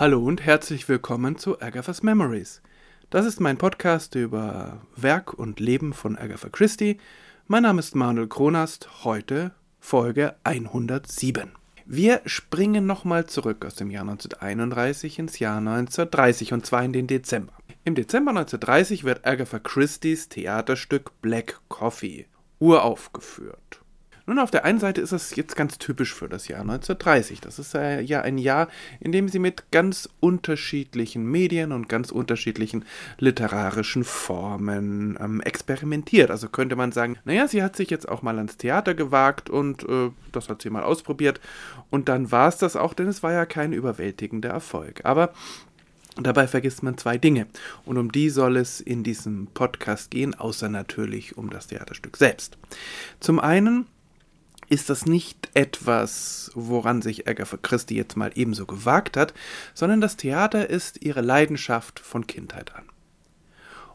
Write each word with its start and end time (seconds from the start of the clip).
Hallo 0.00 0.20
und 0.20 0.46
herzlich 0.46 0.88
willkommen 0.88 1.38
zu 1.38 1.60
Agatha's 1.60 2.04
Memories. 2.04 2.62
Das 3.10 3.26
ist 3.26 3.40
mein 3.40 3.58
Podcast 3.58 4.14
über 4.14 4.80
Werk 4.94 5.34
und 5.34 5.58
Leben 5.58 5.92
von 5.92 6.16
Agatha 6.16 6.48
Christie. 6.48 6.98
Mein 7.48 7.64
Name 7.64 7.80
ist 7.80 7.96
Manuel 7.96 8.28
Kronast, 8.28 9.02
heute 9.02 9.50
Folge 9.80 10.36
107. 10.44 11.50
Wir 11.84 12.20
springen 12.26 12.86
nochmal 12.86 13.26
zurück 13.26 13.64
aus 13.64 13.74
dem 13.74 13.90
Jahr 13.90 14.02
1931 14.02 15.18
ins 15.18 15.40
Jahr 15.40 15.58
1930 15.58 16.52
und 16.52 16.64
zwar 16.64 16.84
in 16.84 16.92
den 16.92 17.08
Dezember. 17.08 17.54
Im 17.82 17.96
Dezember 17.96 18.30
1930 18.30 19.02
wird 19.02 19.26
Agatha 19.26 19.58
Christie's 19.58 20.28
Theaterstück 20.28 21.10
Black 21.22 21.60
Coffee 21.66 22.26
uraufgeführt. 22.60 23.77
Nun, 24.28 24.40
auf 24.40 24.50
der 24.50 24.66
einen 24.66 24.78
Seite 24.78 25.00
ist 25.00 25.12
es 25.12 25.36
jetzt 25.36 25.56
ganz 25.56 25.78
typisch 25.78 26.12
für 26.12 26.28
das 26.28 26.48
Jahr 26.48 26.60
1930. 26.60 27.40
Das 27.40 27.58
ist 27.58 27.72
ja 27.72 28.20
ein 28.20 28.36
Jahr, 28.36 28.68
in 29.00 29.10
dem 29.10 29.30
sie 29.30 29.38
mit 29.38 29.70
ganz 29.70 30.06
unterschiedlichen 30.20 31.24
Medien 31.24 31.72
und 31.72 31.88
ganz 31.88 32.10
unterschiedlichen 32.10 32.84
literarischen 33.16 34.04
Formen 34.04 35.16
ähm, 35.18 35.40
experimentiert. 35.40 36.30
Also 36.30 36.50
könnte 36.50 36.76
man 36.76 36.92
sagen, 36.92 37.16
naja, 37.24 37.48
sie 37.48 37.62
hat 37.62 37.74
sich 37.74 37.88
jetzt 37.88 38.06
auch 38.06 38.20
mal 38.20 38.36
ans 38.36 38.58
Theater 38.58 38.92
gewagt 38.92 39.48
und 39.48 39.88
äh, 39.88 40.10
das 40.30 40.50
hat 40.50 40.60
sie 40.60 40.68
mal 40.68 40.82
ausprobiert. 40.82 41.40
Und 41.88 42.10
dann 42.10 42.30
war 42.30 42.48
es 42.48 42.58
das 42.58 42.76
auch, 42.76 42.92
denn 42.92 43.08
es 43.08 43.22
war 43.22 43.32
ja 43.32 43.46
kein 43.46 43.72
überwältigender 43.72 44.50
Erfolg. 44.50 45.06
Aber 45.06 45.32
Dabei 46.20 46.48
vergisst 46.48 46.82
man 46.82 46.98
zwei 46.98 47.16
Dinge. 47.16 47.46
Und 47.84 47.96
um 47.96 48.10
die 48.10 48.28
soll 48.28 48.56
es 48.56 48.80
in 48.80 49.04
diesem 49.04 49.46
Podcast 49.54 50.10
gehen, 50.10 50.34
außer 50.34 50.68
natürlich 50.68 51.38
um 51.38 51.48
das 51.48 51.68
Theaterstück 51.68 52.16
selbst. 52.16 52.58
Zum 53.20 53.38
einen 53.38 53.86
ist 54.68 54.90
das 54.90 55.06
nicht 55.06 55.50
etwas, 55.54 56.50
woran 56.54 57.02
sich 57.02 57.28
Agatha 57.28 57.56
Christie 57.56 57.96
jetzt 57.96 58.16
mal 58.16 58.32
ebenso 58.34 58.66
gewagt 58.66 59.16
hat, 59.16 59.34
sondern 59.74 60.00
das 60.00 60.16
Theater 60.16 60.68
ist 60.68 61.02
ihre 61.02 61.22
Leidenschaft 61.22 62.00
von 62.00 62.26
Kindheit 62.26 62.74
an. 62.74 62.84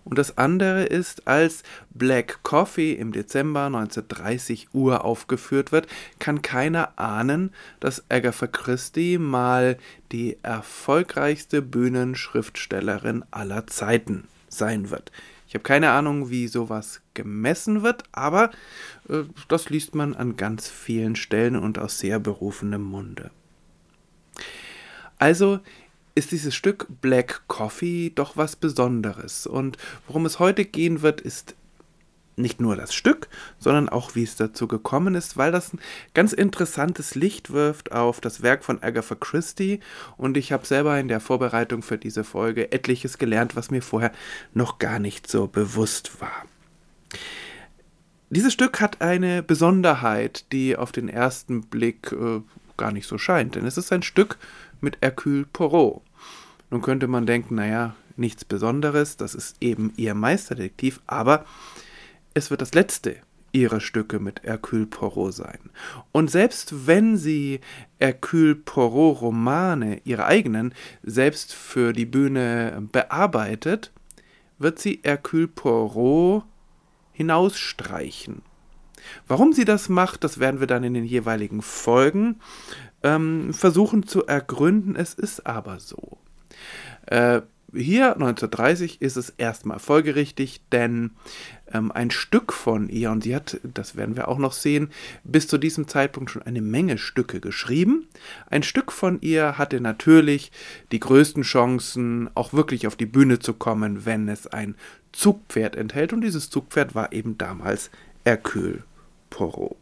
Und 0.06 0.18
das 0.18 0.38
andere 0.38 0.84
ist, 0.84 1.28
als 1.28 1.64
Black 1.92 2.40
Coffee 2.44 2.94
im 2.94 3.14
Dezember 3.14 3.68
1930 3.68 4.74
Uhr 4.74 5.06
aufgeführt 5.06 5.72
wird, 5.72 5.88
kann 6.20 6.42
keiner 6.42 7.00
ahnen, 7.00 7.54
dass 7.80 8.04
Agatha 8.10 8.48
Christie 8.48 9.18
mal 9.18 9.78
die 10.12 10.38
erfolgreichste 10.44 11.62
Bühnenschriftstellerin 11.62 13.24
aller 13.32 13.66
Zeiten 13.68 14.28
sein 14.50 14.90
wird. 14.90 15.12
Ich 15.48 15.56
habe 15.56 15.64
keine 15.64 15.92
Ahnung, 15.92 16.30
wie 16.30 16.48
sowas 16.48 17.03
gemessen 17.14 17.84
wird, 17.84 18.04
aber 18.12 18.52
äh, 19.10 19.24
das 19.48 19.70
liest 19.70 19.96
man 19.96 20.14
an 20.16 20.38
ganz 20.38 20.70
vielen 20.70 21.16
Stellen 21.16 21.56
und 21.56 21.80
aus 21.80 22.00
sehr 22.00 22.20
berufenem 22.20 22.84
Munde. 22.84 23.32
Also 25.20 25.60
ist 26.16 26.32
dieses 26.32 26.54
Stück 26.54 26.88
Black 27.02 27.42
Coffee 27.48 28.12
doch 28.14 28.38
was 28.38 28.56
Besonderes. 28.56 29.48
Und 29.48 29.78
worum 30.08 30.26
es 30.26 30.40
heute 30.40 30.66
gehen 30.66 31.02
wird, 31.02 31.22
ist 31.22 31.56
nicht 32.36 32.60
nur 32.60 32.76
das 32.76 32.94
Stück, 32.94 33.28
sondern 33.60 33.90
auch 33.90 34.16
wie 34.16 34.24
es 34.24 34.36
dazu 34.36 34.68
gekommen 34.68 35.16
ist, 35.16 35.38
weil 35.38 35.52
das 35.52 35.74
ein 35.74 35.80
ganz 36.14 36.34
interessantes 36.34 37.16
Licht 37.16 37.52
wirft 37.52 37.92
auf 37.92 38.22
das 38.22 38.42
Werk 38.42 38.64
von 38.64 38.82
Agatha 38.82 39.16
Christie 39.16 39.80
und 40.18 40.36
ich 40.38 40.52
habe 40.52 40.66
selber 40.66 41.00
in 41.00 41.08
der 41.08 41.20
Vorbereitung 41.20 41.84
für 41.84 41.98
diese 41.98 42.24
Folge 42.24 42.72
etliches 42.72 43.18
gelernt, 43.18 43.56
was 43.56 43.72
mir 43.72 43.82
vorher 43.82 44.12
noch 44.54 44.80
gar 44.80 45.00
nicht 45.00 45.28
so 45.30 45.48
bewusst 45.48 46.22
war. 46.22 46.46
Dieses 48.30 48.54
Stück 48.54 48.82
hat 48.82 49.02
eine 49.02 49.44
Besonderheit, 49.44 50.52
die 50.52 50.76
auf 50.76 50.92
den 50.92 51.08
ersten 51.08 51.62
Blick 51.62 52.12
äh, 52.12 52.42
gar 52.78 52.92
nicht 52.92 53.08
so 53.08 53.18
scheint, 53.18 53.56
denn 53.56 53.66
es 53.66 53.78
ist 53.78 53.92
ein 53.94 54.02
Stück 54.02 54.38
mit 54.82 54.98
Hercule 55.02 55.46
Poirot. 55.54 56.02
Nun 56.72 56.82
könnte 56.82 57.08
man 57.08 57.28
denken, 57.28 57.56
naja, 57.56 57.96
nichts 58.16 58.46
Besonderes, 58.46 59.18
das 59.18 59.36
ist 59.36 59.58
eben 59.62 59.94
ihr 59.98 60.16
Meisterdetektiv, 60.16 61.00
aber 61.06 61.46
es 62.34 62.50
wird 62.50 62.62
das 62.62 62.74
letzte 62.74 63.18
ihrer 63.52 63.80
Stücke 63.80 64.20
mit 64.20 64.42
Hercule 64.44 64.88
Poirot 64.88 65.36
sein. 65.36 65.60
Und 66.12 66.32
selbst 66.32 66.88
wenn 66.88 67.18
sie 67.18 67.62
Hercule 68.00 68.56
Poirot 68.56 69.22
Romane, 69.22 70.02
ihre 70.06 70.26
eigenen, 70.26 70.74
selbst 71.04 71.54
für 71.54 71.94
die 71.94 72.08
Bühne 72.08 72.88
bearbeitet, 72.92 73.92
wird 74.58 74.80
sie 74.80 75.00
Hercule 75.04 75.48
Poirot 75.48 76.46
hinausstreichen. 77.14 78.42
Warum 79.28 79.54
sie 79.54 79.66
das 79.66 79.90
macht, 79.90 80.24
das 80.24 80.40
werden 80.40 80.60
wir 80.60 80.68
dann 80.68 80.84
in 80.84 80.94
den 80.94 81.06
jeweiligen 81.06 81.62
Folgen 81.62 82.40
ähm, 83.04 83.54
versuchen 83.54 84.08
zu 84.08 84.26
ergründen. 84.26 84.96
Es 84.96 85.14
ist 85.14 85.46
aber 85.46 85.80
so. 85.80 86.18
Äh, 87.06 87.42
hier 87.74 88.14
1930 88.14 89.02
ist 89.02 89.18
es 89.18 89.30
erstmal 89.30 89.80
folgerichtig, 89.80 90.62
denn 90.72 91.12
ähm, 91.74 91.92
ein 91.92 92.12
Stück 92.12 92.54
von 92.54 92.90
ihr, 92.90 93.12
und 93.12 93.24
sie 93.24 93.36
hat, 93.36 93.60
das 93.64 93.96
werden 93.96 94.16
wir 94.16 94.28
auch 94.28 94.38
noch 94.38 94.54
sehen, 94.54 94.90
bis 95.24 95.48
zu 95.48 95.58
diesem 95.58 95.88
Zeitpunkt 95.88 96.32
schon 96.32 96.44
eine 96.44 96.62
Menge 96.62 96.98
Stücke 96.98 97.40
geschrieben. 97.40 98.08
Ein 98.50 98.64
Stück 98.64 98.92
von 98.92 99.20
ihr 99.22 99.58
hatte 99.58 99.82
natürlich 99.82 100.52
die 100.92 101.00
größten 101.00 101.44
Chancen, 101.44 102.30
auch 102.36 102.54
wirklich 102.54 102.88
auf 102.88 102.96
die 102.96 103.06
Bühne 103.06 103.40
zu 103.40 103.54
kommen, 103.54 104.06
wenn 104.06 104.30
es 104.30 104.48
ein 104.48 104.76
Zugpferd 105.12 105.76
enthält, 105.76 106.14
und 106.14 106.22
dieses 106.22 106.50
Zugpferd 106.50 106.96
war 106.96 107.12
eben 107.12 107.38
damals 107.38 107.90
Hercule 108.26 108.84
Poirot. 109.30 109.76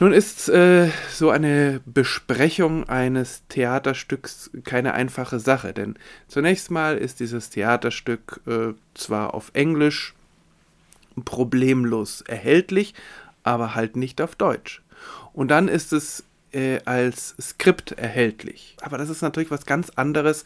Nun 0.00 0.12
ist 0.12 0.48
äh, 0.48 0.90
so 1.10 1.30
eine 1.30 1.80
Besprechung 1.84 2.88
eines 2.88 3.42
Theaterstücks 3.48 4.50
keine 4.62 4.94
einfache 4.94 5.40
Sache, 5.40 5.72
denn 5.72 5.96
zunächst 6.28 6.70
mal 6.70 6.96
ist 6.96 7.18
dieses 7.18 7.50
Theaterstück 7.50 8.40
äh, 8.46 8.74
zwar 8.94 9.34
auf 9.34 9.50
Englisch 9.54 10.14
problemlos 11.24 12.22
erhältlich, 12.22 12.94
aber 13.42 13.74
halt 13.74 13.96
nicht 13.96 14.20
auf 14.20 14.34
Deutsch. 14.36 14.82
Und 15.32 15.48
dann 15.48 15.68
ist 15.68 15.92
es 15.92 16.24
äh, 16.52 16.80
als 16.84 17.34
Skript 17.40 17.92
erhältlich. 17.92 18.76
Aber 18.82 18.98
das 18.98 19.08
ist 19.08 19.22
natürlich 19.22 19.50
was 19.50 19.66
ganz 19.66 19.90
anderes, 19.90 20.44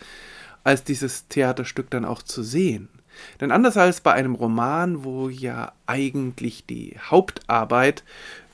als 0.64 0.84
dieses 0.84 1.28
Theaterstück 1.28 1.90
dann 1.90 2.04
auch 2.04 2.22
zu 2.22 2.42
sehen. 2.42 2.88
Denn 3.40 3.50
anders 3.50 3.76
als 3.76 4.00
bei 4.00 4.12
einem 4.12 4.34
Roman, 4.34 5.04
wo 5.04 5.28
ja 5.28 5.72
eigentlich 5.86 6.66
die 6.66 6.96
Hauptarbeit 6.98 8.04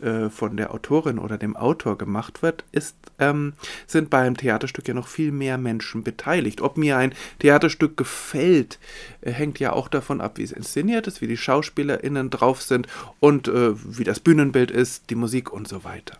äh, 0.00 0.30
von 0.30 0.56
der 0.56 0.72
Autorin 0.72 1.18
oder 1.18 1.38
dem 1.38 1.56
Autor 1.56 1.98
gemacht 1.98 2.42
wird, 2.42 2.64
ist, 2.72 2.96
ähm, 3.18 3.54
sind 3.86 4.10
bei 4.10 4.18
einem 4.18 4.36
Theaterstück 4.36 4.86
ja 4.88 4.94
noch 4.94 5.08
viel 5.08 5.32
mehr 5.32 5.58
Menschen 5.58 6.04
beteiligt. 6.04 6.60
Ob 6.60 6.76
mir 6.76 6.96
ein 6.96 7.14
Theaterstück 7.38 7.96
gefällt, 7.96 8.78
äh, 9.20 9.32
hängt 9.32 9.58
ja 9.58 9.72
auch 9.72 9.88
davon 9.88 10.20
ab, 10.20 10.38
wie 10.38 10.42
es 10.42 10.52
inszeniert 10.52 11.06
ist, 11.06 11.20
wie 11.20 11.26
die 11.26 11.36
SchauspielerInnen 11.36 12.30
drauf 12.30 12.62
sind 12.62 12.86
und 13.20 13.48
äh, 13.48 13.72
wie 13.76 14.04
das 14.04 14.20
Bühnenbild 14.20 14.70
ist, 14.70 15.10
die 15.10 15.14
Musik 15.14 15.52
und 15.52 15.68
so 15.68 15.84
weiter. 15.84 16.18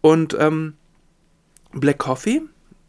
Und 0.00 0.36
ähm, 0.38 0.74
Black 1.72 1.98
Coffee 1.98 2.42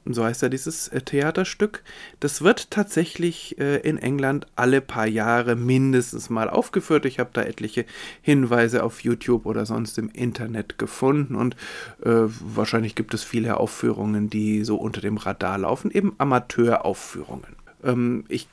so 0.05 0.23
heißt 0.23 0.41
ja 0.41 0.49
dieses 0.49 0.87
äh, 0.87 1.01
Theaterstück, 1.01 1.83
das 2.19 2.41
wird 2.41 2.71
tatsächlich 2.71 3.59
äh, 3.59 3.77
in 3.77 3.97
England 3.97 4.47
alle 4.55 4.81
paar 4.81 5.07
Jahre 5.07 5.55
mindestens 5.55 6.29
mal 6.29 6.49
aufgeführt. 6.49 7.05
Ich 7.05 7.19
habe 7.19 7.29
da 7.33 7.43
etliche 7.43 7.85
Hinweise 8.21 8.83
auf 8.83 9.01
YouTube 9.01 9.45
oder 9.45 9.65
sonst 9.65 9.97
im 9.97 10.09
Internet 10.09 10.77
gefunden 10.79 11.35
und 11.35 11.55
äh, 12.03 12.09
wahrscheinlich 12.09 12.95
gibt 12.95 13.13
es 13.13 13.23
viele 13.23 13.57
Aufführungen, 13.57 14.29
die 14.29 14.63
so 14.63 14.77
unter 14.77 15.01
dem 15.01 15.17
Radar 15.17 15.59
laufen, 15.59 15.91
eben 15.91 16.15
Amateuraufführungen. 16.17 17.55
Ähm, 17.83 18.25
ich 18.27 18.47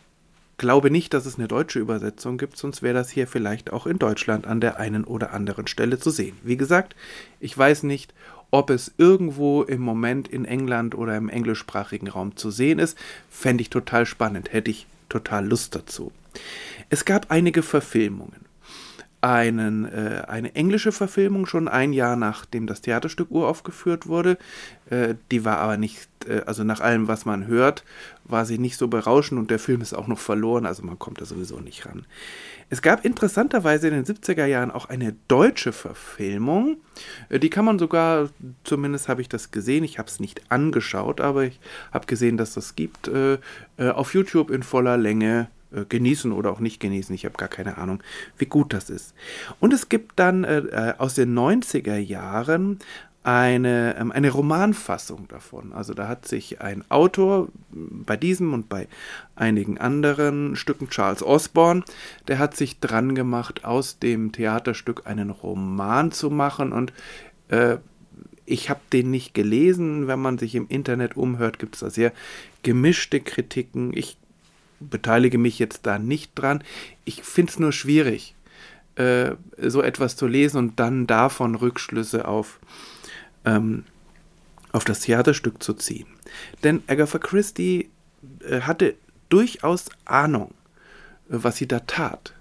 glaube 0.58 0.90
nicht, 0.90 1.14
dass 1.14 1.24
es 1.24 1.38
eine 1.38 1.48
deutsche 1.48 1.78
Übersetzung 1.78 2.36
gibt, 2.36 2.58
sonst 2.58 2.82
wäre 2.82 2.94
das 2.94 3.10
hier 3.10 3.26
vielleicht 3.26 3.72
auch 3.72 3.86
in 3.86 3.98
Deutschland 3.98 4.46
an 4.46 4.60
der 4.60 4.78
einen 4.78 5.04
oder 5.04 5.32
anderen 5.32 5.66
Stelle 5.68 5.98
zu 5.98 6.10
sehen. 6.10 6.36
Wie 6.42 6.56
gesagt, 6.56 6.94
ich 7.40 7.56
weiß 7.56 7.84
nicht, 7.84 8.12
ob 8.50 8.70
es 8.70 8.92
irgendwo 8.96 9.62
im 9.62 9.80
Moment 9.80 10.28
in 10.28 10.44
England 10.44 10.94
oder 10.94 11.16
im 11.16 11.28
englischsprachigen 11.28 12.08
Raum 12.08 12.36
zu 12.36 12.50
sehen 12.50 12.78
ist, 12.78 12.96
fände 13.30 13.62
ich 13.62 13.70
total 13.70 14.06
spannend, 14.06 14.52
hätte 14.52 14.70
ich 14.70 14.86
total 15.08 15.46
Lust 15.46 15.74
dazu. 15.74 16.12
Es 16.90 17.04
gab 17.04 17.30
einige 17.30 17.62
Verfilmungen. 17.62 18.47
Einen, 19.20 19.84
äh, 19.84 20.22
eine 20.28 20.54
englische 20.54 20.92
Verfilmung 20.92 21.46
schon 21.46 21.66
ein 21.66 21.92
Jahr 21.92 22.14
nachdem 22.14 22.66
das 22.66 22.82
Theaterstück 22.82 23.30
uraufgeführt 23.30 24.06
wurde. 24.06 24.38
Äh, 24.90 25.14
die 25.30 25.44
war 25.44 25.58
aber 25.58 25.76
nicht, 25.76 26.08
äh, 26.26 26.42
also 26.46 26.62
nach 26.62 26.80
allem, 26.80 27.08
was 27.08 27.24
man 27.24 27.46
hört, 27.46 27.84
war 28.24 28.46
sie 28.46 28.58
nicht 28.58 28.76
so 28.76 28.88
berauschend 28.88 29.40
und 29.40 29.50
der 29.50 29.58
Film 29.58 29.80
ist 29.80 29.94
auch 29.94 30.06
noch 30.06 30.18
verloren, 30.20 30.66
also 30.66 30.84
man 30.84 30.98
kommt 30.98 31.20
da 31.20 31.24
sowieso 31.24 31.58
nicht 31.58 31.86
ran. 31.86 32.06
Es 32.70 32.82
gab 32.82 33.04
interessanterweise 33.04 33.88
in 33.88 33.94
den 33.94 34.04
70er 34.04 34.44
Jahren 34.44 34.70
auch 34.70 34.88
eine 34.88 35.14
deutsche 35.26 35.72
Verfilmung. 35.72 36.76
Äh, 37.28 37.38
die 37.38 37.50
kann 37.50 37.64
man 37.64 37.78
sogar, 37.78 38.28
zumindest 38.64 39.08
habe 39.08 39.22
ich 39.22 39.28
das 39.28 39.50
gesehen, 39.50 39.84
ich 39.84 39.98
habe 39.98 40.08
es 40.08 40.20
nicht 40.20 40.50
angeschaut, 40.50 41.20
aber 41.20 41.44
ich 41.44 41.60
habe 41.92 42.06
gesehen, 42.06 42.36
dass 42.36 42.54
das 42.54 42.76
gibt, 42.76 43.08
äh, 43.08 43.38
äh, 43.78 43.90
auf 43.90 44.14
YouTube 44.14 44.50
in 44.50 44.62
voller 44.62 44.96
Länge 44.96 45.48
genießen 45.70 46.32
oder 46.32 46.50
auch 46.50 46.60
nicht 46.60 46.80
genießen. 46.80 47.14
Ich 47.14 47.24
habe 47.24 47.36
gar 47.36 47.48
keine 47.48 47.78
Ahnung, 47.78 48.02
wie 48.38 48.46
gut 48.46 48.72
das 48.72 48.90
ist. 48.90 49.14
Und 49.60 49.72
es 49.72 49.88
gibt 49.88 50.18
dann 50.18 50.44
äh, 50.44 50.94
aus 50.98 51.14
den 51.14 51.36
90er 51.36 51.96
Jahren 51.96 52.78
eine, 53.22 53.96
ähm, 53.98 54.10
eine 54.10 54.30
Romanfassung 54.30 55.28
davon. 55.28 55.74
Also 55.74 55.92
da 55.92 56.08
hat 56.08 56.26
sich 56.26 56.62
ein 56.62 56.82
Autor 56.90 57.48
bei 57.70 58.16
diesem 58.16 58.54
und 58.54 58.70
bei 58.70 58.88
einigen 59.36 59.76
anderen 59.76 60.56
Stücken, 60.56 60.88
Charles 60.88 61.22
Osborne, 61.22 61.82
der 62.26 62.38
hat 62.38 62.56
sich 62.56 62.80
dran 62.80 63.14
gemacht, 63.14 63.66
aus 63.66 63.98
dem 63.98 64.32
Theaterstück 64.32 65.02
einen 65.06 65.28
Roman 65.28 66.10
zu 66.10 66.30
machen 66.30 66.72
und 66.72 66.94
äh, 67.48 67.76
ich 68.46 68.70
habe 68.70 68.80
den 68.94 69.10
nicht 69.10 69.34
gelesen. 69.34 70.06
Wenn 70.06 70.20
man 70.20 70.38
sich 70.38 70.54
im 70.54 70.66
Internet 70.68 71.18
umhört, 71.18 71.58
gibt 71.58 71.74
es 71.74 71.80
da 71.80 71.90
sehr 71.90 72.12
gemischte 72.62 73.20
Kritiken. 73.20 73.92
Ich 73.94 74.16
beteilige 74.80 75.38
mich 75.38 75.58
jetzt 75.58 75.86
da 75.86 75.98
nicht 75.98 76.32
dran. 76.34 76.62
Ich 77.04 77.22
finde 77.22 77.52
es 77.52 77.58
nur 77.58 77.72
schwierig, 77.72 78.34
äh, 78.96 79.32
so 79.58 79.82
etwas 79.82 80.16
zu 80.16 80.26
lesen 80.26 80.58
und 80.58 80.80
dann 80.80 81.06
davon 81.06 81.54
Rückschlüsse 81.54 82.26
auf 82.26 82.58
ähm, 83.44 83.84
auf 84.72 84.84
das 84.84 85.00
Theaterstück 85.00 85.62
zu 85.62 85.75
ziehen. 85.75 86.06
Denn 86.62 86.82
Agatha 86.86 87.19
Christie 87.19 87.88
äh, 88.40 88.60
hatte 88.60 88.94
durchaus 89.28 89.86
Ahnung, 90.04 90.54
was 91.28 91.56
sie 91.56 91.66
da 91.66 91.80
tat. 91.80 92.34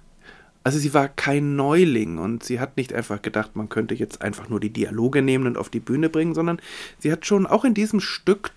Also 0.63 0.79
sie 0.79 0.93
war 0.93 1.07
kein 1.07 1.55
Neuling 1.55 2.17
und 2.17 2.43
sie 2.43 2.59
hat 2.59 2.75
nicht 2.75 2.91
einfach 2.93 3.21
gedacht, 3.21 3.55
man 3.55 3.69
könnte 3.69 3.95
jetzt 3.95 4.21
einfach 4.21 4.49
nur 4.49 4.59
die 4.59 4.69
Dialoge 4.69 5.21
nehmen 5.21 5.47
und 5.47 5.57
auf 5.57 5.69
die 5.69 5.79
Bühne 5.79 6.09
bringen, 6.09 6.33
sondern 6.33 6.59
sie 6.99 7.11
hat 7.11 7.25
schon 7.25 7.47
auch 7.47 7.63
in 7.63 7.73
diesem 7.73 8.01
Stück 8.01 8.51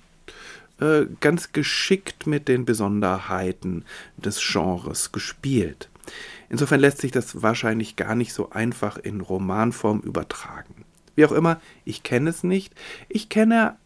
äh, 0.80 1.06
ganz 1.20 1.52
geschickt 1.52 2.26
mit 2.26 2.48
den 2.48 2.64
Besonderheiten 2.64 3.84
des 4.16 4.40
Genres 4.40 5.12
gespielt. 5.12 5.88
Insofern 6.48 6.80
lässt 6.80 6.98
sich 6.98 7.12
das 7.12 7.42
wahrscheinlich 7.42 7.96
gar 7.96 8.14
nicht 8.14 8.32
so 8.32 8.50
einfach 8.50 8.96
in 8.98 9.20
Romanform 9.20 10.00
übertragen. 10.00 10.84
Wie 11.14 11.24
auch 11.24 11.32
immer, 11.32 11.60
ich 11.84 12.02
kenne 12.02 12.30
es 12.30 12.42
nicht. 12.42 12.74
Ich 13.08 13.28
kenne 13.28 13.76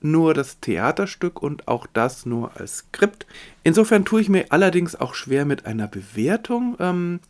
nur 0.00 0.34
das 0.34 0.60
Theaterstück 0.60 1.42
und 1.42 1.66
auch 1.66 1.86
das 1.92 2.26
nur 2.26 2.56
als 2.58 2.78
Skript. 2.78 3.26
Insofern 3.62 4.04
tue 4.04 4.20
ich 4.20 4.28
mir 4.28 4.46
allerdings 4.50 4.94
auch 4.94 5.14
schwer 5.14 5.44
mit 5.44 5.66
einer 5.66 5.88
Bewertung. 5.88 6.76
Ähm, 6.78 7.20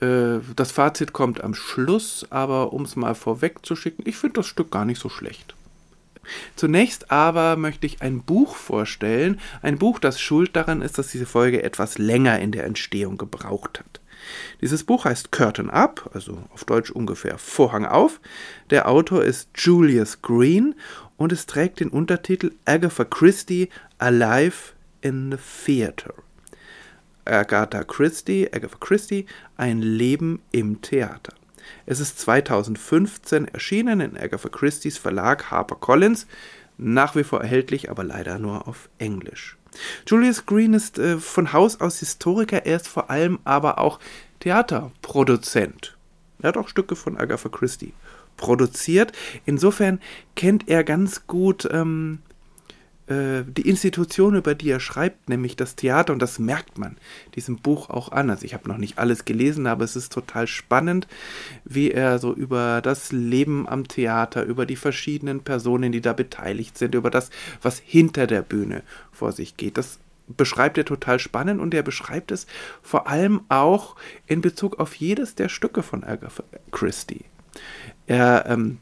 äh, 0.00 0.40
das 0.54 0.70
Fazit 0.70 1.12
kommt 1.12 1.42
am 1.42 1.54
Schluss, 1.54 2.26
aber 2.30 2.72
um 2.72 2.82
es 2.82 2.96
mal 2.96 3.14
vorwegzuschicken, 3.14 4.04
ich 4.06 4.16
finde 4.16 4.40
das 4.40 4.46
Stück 4.46 4.70
gar 4.70 4.84
nicht 4.84 5.00
so 5.00 5.08
schlecht. 5.08 5.54
Zunächst 6.56 7.10
aber 7.10 7.56
möchte 7.56 7.86
ich 7.86 8.02
ein 8.02 8.22
Buch 8.22 8.56
vorstellen, 8.56 9.40
ein 9.62 9.78
Buch, 9.78 9.98
das 9.98 10.20
schuld 10.20 10.56
daran 10.56 10.82
ist, 10.82 10.98
dass 10.98 11.08
diese 11.08 11.26
Folge 11.26 11.62
etwas 11.62 11.98
länger 11.98 12.38
in 12.38 12.52
der 12.52 12.64
Entstehung 12.64 13.18
gebraucht 13.18 13.78
hat. 13.78 14.00
Dieses 14.60 14.84
Buch 14.84 15.04
heißt 15.04 15.32
Curtain 15.32 15.70
Up, 15.70 16.10
also 16.14 16.38
auf 16.52 16.64
Deutsch 16.64 16.90
ungefähr 16.90 17.38
Vorhang 17.38 17.84
auf. 17.84 18.20
Der 18.70 18.88
Autor 18.88 19.24
ist 19.24 19.50
Julius 19.54 20.22
Green 20.22 20.74
und 21.16 21.32
es 21.32 21.46
trägt 21.46 21.80
den 21.80 21.90
Untertitel 21.90 22.52
Agatha 22.64 23.04
Christie 23.04 23.68
Alive 23.98 24.72
in 25.02 25.32
the 25.32 25.38
Theater. 25.64 26.14
Agatha 27.24 27.84
Christie, 27.84 28.48
Agatha 28.52 28.76
Christie, 28.80 29.26
ein 29.56 29.80
Leben 29.80 30.42
im 30.52 30.80
Theater. 30.82 31.34
Es 31.86 32.00
ist 32.00 32.18
2015 32.20 33.48
erschienen 33.48 34.00
in 34.00 34.16
Agatha 34.16 34.48
Christie's 34.48 34.98
Verlag 34.98 35.50
HarperCollins, 35.50 36.26
nach 36.76 37.14
wie 37.16 37.24
vor 37.24 37.40
erhältlich, 37.40 37.90
aber 37.90 38.04
leider 38.04 38.38
nur 38.38 38.66
auf 38.68 38.88
Englisch. 38.98 39.56
Julius 40.06 40.46
Green 40.46 40.74
ist 40.74 40.98
äh, 40.98 41.18
von 41.18 41.52
Haus 41.52 41.80
aus 41.80 41.98
Historiker, 41.98 42.64
er 42.64 42.76
ist 42.76 42.88
vor 42.88 43.10
allem 43.10 43.38
aber 43.44 43.78
auch 43.78 43.98
Theaterproduzent. 44.40 45.96
Er 46.40 46.48
hat 46.48 46.56
auch 46.56 46.68
Stücke 46.68 46.96
von 46.96 47.16
Agatha 47.16 47.48
Christie 47.48 47.94
produziert. 48.36 49.12
Insofern 49.46 50.00
kennt 50.36 50.68
er 50.68 50.84
ganz 50.84 51.26
gut 51.26 51.68
ähm, 51.70 52.18
äh, 52.30 52.33
die 53.06 53.68
Institution, 53.68 54.34
über 54.34 54.54
die 54.54 54.70
er 54.70 54.80
schreibt, 54.80 55.28
nämlich 55.28 55.56
das 55.56 55.76
Theater, 55.76 56.14
und 56.14 56.20
das 56.20 56.38
merkt 56.38 56.78
man 56.78 56.96
diesem 57.34 57.58
Buch 57.58 57.90
auch 57.90 58.12
an. 58.12 58.30
Also 58.30 58.46
ich 58.46 58.54
habe 58.54 58.66
noch 58.66 58.78
nicht 58.78 58.98
alles 58.98 59.26
gelesen, 59.26 59.66
aber 59.66 59.84
es 59.84 59.94
ist 59.94 60.10
total 60.10 60.46
spannend, 60.46 61.06
wie 61.66 61.90
er 61.90 62.18
so 62.18 62.32
über 62.32 62.80
das 62.80 63.12
Leben 63.12 63.68
am 63.68 63.86
Theater, 63.88 64.44
über 64.44 64.64
die 64.64 64.76
verschiedenen 64.76 65.40
Personen, 65.40 65.92
die 65.92 66.00
da 66.00 66.14
beteiligt 66.14 66.78
sind, 66.78 66.94
über 66.94 67.10
das, 67.10 67.28
was 67.60 67.78
hinter 67.78 68.26
der 68.26 68.40
Bühne 68.40 68.82
vor 69.12 69.32
sich 69.32 69.58
geht. 69.58 69.76
Das 69.76 69.98
beschreibt 70.26 70.78
er 70.78 70.86
total 70.86 71.18
spannend 71.18 71.60
und 71.60 71.74
er 71.74 71.82
beschreibt 71.82 72.30
es 72.30 72.46
vor 72.80 73.06
allem 73.06 73.42
auch 73.50 73.96
in 74.26 74.40
Bezug 74.40 74.80
auf 74.80 74.94
jedes 74.94 75.34
der 75.34 75.50
Stücke 75.50 75.82
von 75.82 76.04
Agatha 76.04 76.44
Christie. 76.70 77.26
Er 78.06 78.46
ähm, 78.48 78.78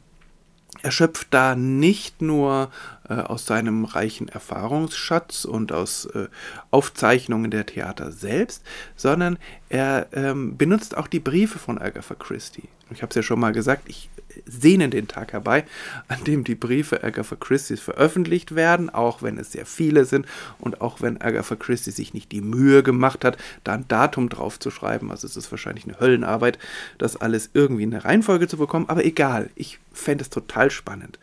er 0.83 0.91
schöpft 0.91 1.27
da 1.31 1.55
nicht 1.55 2.21
nur 2.21 2.69
äh, 3.09 3.15
aus 3.15 3.45
seinem 3.45 3.85
reichen 3.85 4.27
Erfahrungsschatz 4.27 5.45
und 5.45 5.71
aus 5.71 6.05
äh, 6.05 6.27
Aufzeichnungen 6.71 7.51
der 7.51 7.65
Theater 7.65 8.11
selbst, 8.11 8.63
sondern 8.95 9.37
er 9.69 10.07
ähm, 10.13 10.57
benutzt 10.57 10.95
auch 10.95 11.07
die 11.07 11.19
Briefe 11.19 11.59
von 11.59 11.77
Agatha 11.79 12.15
Christie. 12.15 12.69
Ich 12.91 13.01
habe 13.01 13.09
es 13.09 13.15
ja 13.15 13.23
schon 13.23 13.39
mal 13.39 13.53
gesagt, 13.53 13.83
ich 13.87 14.09
sehnen 14.45 14.91
den 14.91 15.07
Tag 15.07 15.33
herbei, 15.33 15.65
an 16.07 16.23
dem 16.23 16.43
die 16.43 16.55
Briefe 16.55 17.03
Agatha 17.03 17.35
Christie's 17.35 17.79
veröffentlicht 17.79 18.55
werden, 18.55 18.89
auch 18.89 19.21
wenn 19.21 19.37
es 19.37 19.51
sehr 19.51 19.65
viele 19.65 20.05
sind 20.05 20.25
und 20.59 20.81
auch 20.81 21.01
wenn 21.01 21.21
Agatha 21.21 21.55
Christie 21.55 21.91
sich 21.91 22.13
nicht 22.13 22.31
die 22.31 22.41
Mühe 22.41 22.83
gemacht 22.83 23.25
hat, 23.25 23.37
da 23.63 23.73
ein 23.73 23.87
Datum 23.87 24.29
drauf 24.29 24.59
zu 24.59 24.71
schreiben. 24.71 25.11
Also 25.11 25.27
es 25.27 25.37
ist 25.37 25.51
wahrscheinlich 25.51 25.85
eine 25.85 25.99
Höllenarbeit, 25.99 26.59
das 26.97 27.15
alles 27.15 27.49
irgendwie 27.53 27.83
in 27.83 27.93
eine 27.93 28.05
Reihenfolge 28.05 28.47
zu 28.47 28.57
bekommen, 28.57 28.89
aber 28.89 29.05
egal, 29.05 29.49
ich 29.55 29.79
fände 29.91 30.23
es 30.23 30.29
total 30.29 30.71
spannend. 30.71 31.19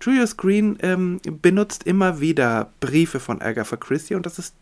Julius 0.00 0.36
Green 0.36 0.78
ähm, 0.80 1.20
benutzt 1.24 1.84
immer 1.84 2.20
wieder 2.20 2.72
Briefe 2.80 3.20
von 3.20 3.40
Agatha 3.40 3.76
Christie 3.76 4.14
und 4.14 4.26
das 4.26 4.38
ist 4.38 4.54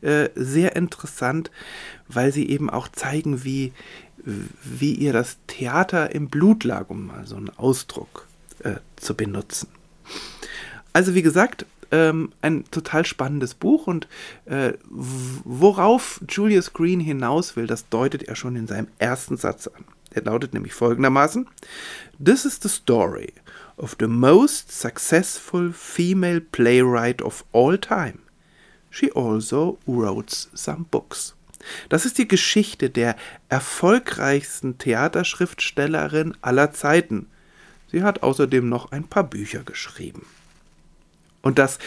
äh, 0.00 0.28
sehr 0.34 0.76
interessant, 0.76 1.50
weil 2.08 2.32
sie 2.32 2.48
eben 2.48 2.68
auch 2.70 2.88
zeigen, 2.88 3.44
wie, 3.44 3.72
wie 4.16 4.94
ihr 4.94 5.12
das 5.12 5.38
Theater 5.46 6.14
im 6.14 6.28
Blut 6.28 6.64
lag, 6.64 6.90
um 6.90 7.06
mal 7.06 7.26
so 7.26 7.36
einen 7.36 7.50
Ausdruck 7.50 8.26
äh, 8.60 8.76
zu 8.96 9.14
benutzen. 9.14 9.68
Also 10.92 11.14
wie 11.14 11.22
gesagt, 11.22 11.66
ähm, 11.90 12.32
ein 12.42 12.64
total 12.70 13.06
spannendes 13.06 13.54
Buch 13.54 13.86
und 13.86 14.08
äh, 14.46 14.74
worauf 14.90 16.20
Julius 16.28 16.72
Green 16.72 17.00
hinaus 17.00 17.56
will, 17.56 17.66
das 17.66 17.88
deutet 17.88 18.24
er 18.24 18.36
schon 18.36 18.56
in 18.56 18.66
seinem 18.66 18.88
ersten 18.98 19.36
Satz 19.36 19.68
an. 19.68 19.84
Er 20.10 20.22
lautet 20.22 20.54
nämlich 20.54 20.74
folgendermaßen: 20.74 21.46
This 22.22 22.44
is 22.44 22.58
the 22.62 22.68
story 22.68 23.32
of 23.76 23.96
the 23.98 24.06
most 24.06 24.70
successful 24.70 25.72
female 25.72 26.40
playwright 26.40 27.22
of 27.22 27.44
all 27.52 27.76
time. 27.76 28.20
She 28.90 29.10
also 29.10 29.78
wrote 29.86 30.48
some 30.54 30.86
books. 30.90 31.34
Das 31.88 32.04
ist 32.04 32.18
die 32.18 32.28
Geschichte 32.28 32.90
der 32.90 33.16
erfolgreichsten 33.48 34.78
Theaterschriftstellerin 34.78 36.36
aller 36.42 36.72
Zeiten. 36.72 37.26
Sie 37.90 38.02
hat 38.02 38.22
außerdem 38.22 38.68
noch 38.68 38.92
ein 38.92 39.04
paar 39.04 39.24
Bücher 39.24 39.62
geschrieben. 39.64 40.26
Und 41.44 41.58
das, 41.58 41.78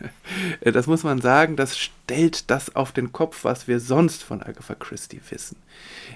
das 0.60 0.86
muss 0.86 1.04
man 1.04 1.20
sagen, 1.20 1.56
das 1.56 1.78
stellt 1.78 2.50
das 2.50 2.76
auf 2.76 2.92
den 2.92 3.12
Kopf, 3.12 3.44
was 3.44 3.68
wir 3.68 3.80
sonst 3.80 4.22
von 4.22 4.42
Agatha 4.42 4.74
Christie 4.74 5.20
wissen. 5.30 5.56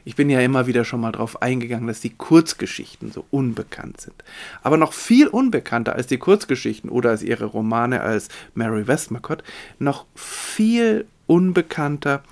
Ich 0.05 0.17
bin 0.17 0.29
ja 0.29 0.41
immer 0.41 0.67
wieder 0.67 0.85
schon 0.85 1.01
mal 1.01 1.13
darauf 1.13 1.41
eingegangen, 1.41 1.87
dass 1.87 2.01
die 2.01 2.15
Kurzgeschichten 2.15 3.13
so 3.13 3.25
unbekannt 3.31 4.01
sind. 4.01 4.17
Aber 4.63 4.77
noch 4.77 4.93
viel 4.93 5.29
unbekannter 5.29 5.95
als 5.95 6.09
die 6.09 6.19
Kurzgeschichten 6.19 6.91
oder 6.91 7.11
als 7.11 7.23
ihre 7.23 7.47
Romane 7.47 8.01
als 8.03 8.29
Mary 8.55 8.87
Westmacott, 8.87 9.43
noch 9.79 10.05
viel 10.17 11.07
unbekannter 11.27 12.23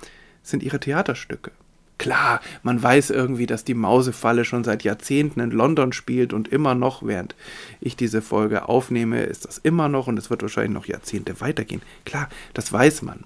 sind 0.43 0.61
ihre 0.61 0.79
Theaterstücke. 0.79 1.51
Klar, 1.97 2.41
man 2.63 2.81
weiß 2.81 3.11
irgendwie, 3.11 3.45
dass 3.45 3.63
die 3.63 3.75
Mausefalle 3.75 4.45
schon 4.45 4.63
seit 4.63 4.83
Jahrzehnten 4.83 5.39
in 5.39 5.51
London 5.51 5.93
spielt 5.93 6.33
und 6.33 6.47
immer 6.47 6.75
noch, 6.75 7.03
während 7.03 7.35
ich 7.81 7.95
diese 7.95 8.21
Folge 8.21 8.67
aufnehme, 8.67 9.23
ist 9.23 9.45
das 9.45 9.59
immer 9.59 9.89
noch 9.89 10.07
und 10.07 10.17
es 10.17 10.29
wird 10.29 10.41
wahrscheinlich 10.41 10.73
noch 10.73 10.85
Jahrzehnte 10.85 11.39
weitergehen. 11.39 11.81
Klar, 12.05 12.29
das 12.53 12.73
weiß 12.73 13.03
man. 13.03 13.23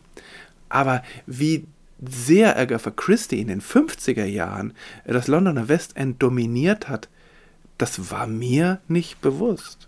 Aber 0.70 1.02
wie 1.26 1.66
sehr 2.06 2.58
Agatha 2.58 2.92
Christie 2.92 3.42
in 3.42 3.48
den 3.48 3.62
50er 3.62 4.26
Jahren 4.26 4.74
das 5.06 5.28
Londoner 5.28 5.70
West 5.70 5.96
End 5.96 6.22
dominiert 6.22 6.90
hat, 6.90 7.10
das 7.78 8.12
war 8.12 8.28
mir 8.28 8.80
nicht 8.88 9.22
bewusst. 9.22 9.88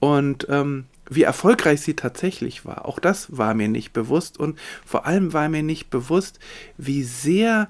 Und 0.00 0.46
ähm, 0.50 0.86
wie 1.10 1.22
erfolgreich 1.22 1.80
sie 1.80 1.94
tatsächlich 1.94 2.64
war. 2.64 2.84
Auch 2.84 2.98
das 2.98 3.36
war 3.36 3.54
mir 3.54 3.68
nicht 3.68 3.92
bewusst 3.92 4.38
und 4.38 4.58
vor 4.84 5.06
allem 5.06 5.32
war 5.32 5.48
mir 5.48 5.62
nicht 5.62 5.90
bewusst, 5.90 6.38
wie 6.76 7.02
sehr 7.02 7.68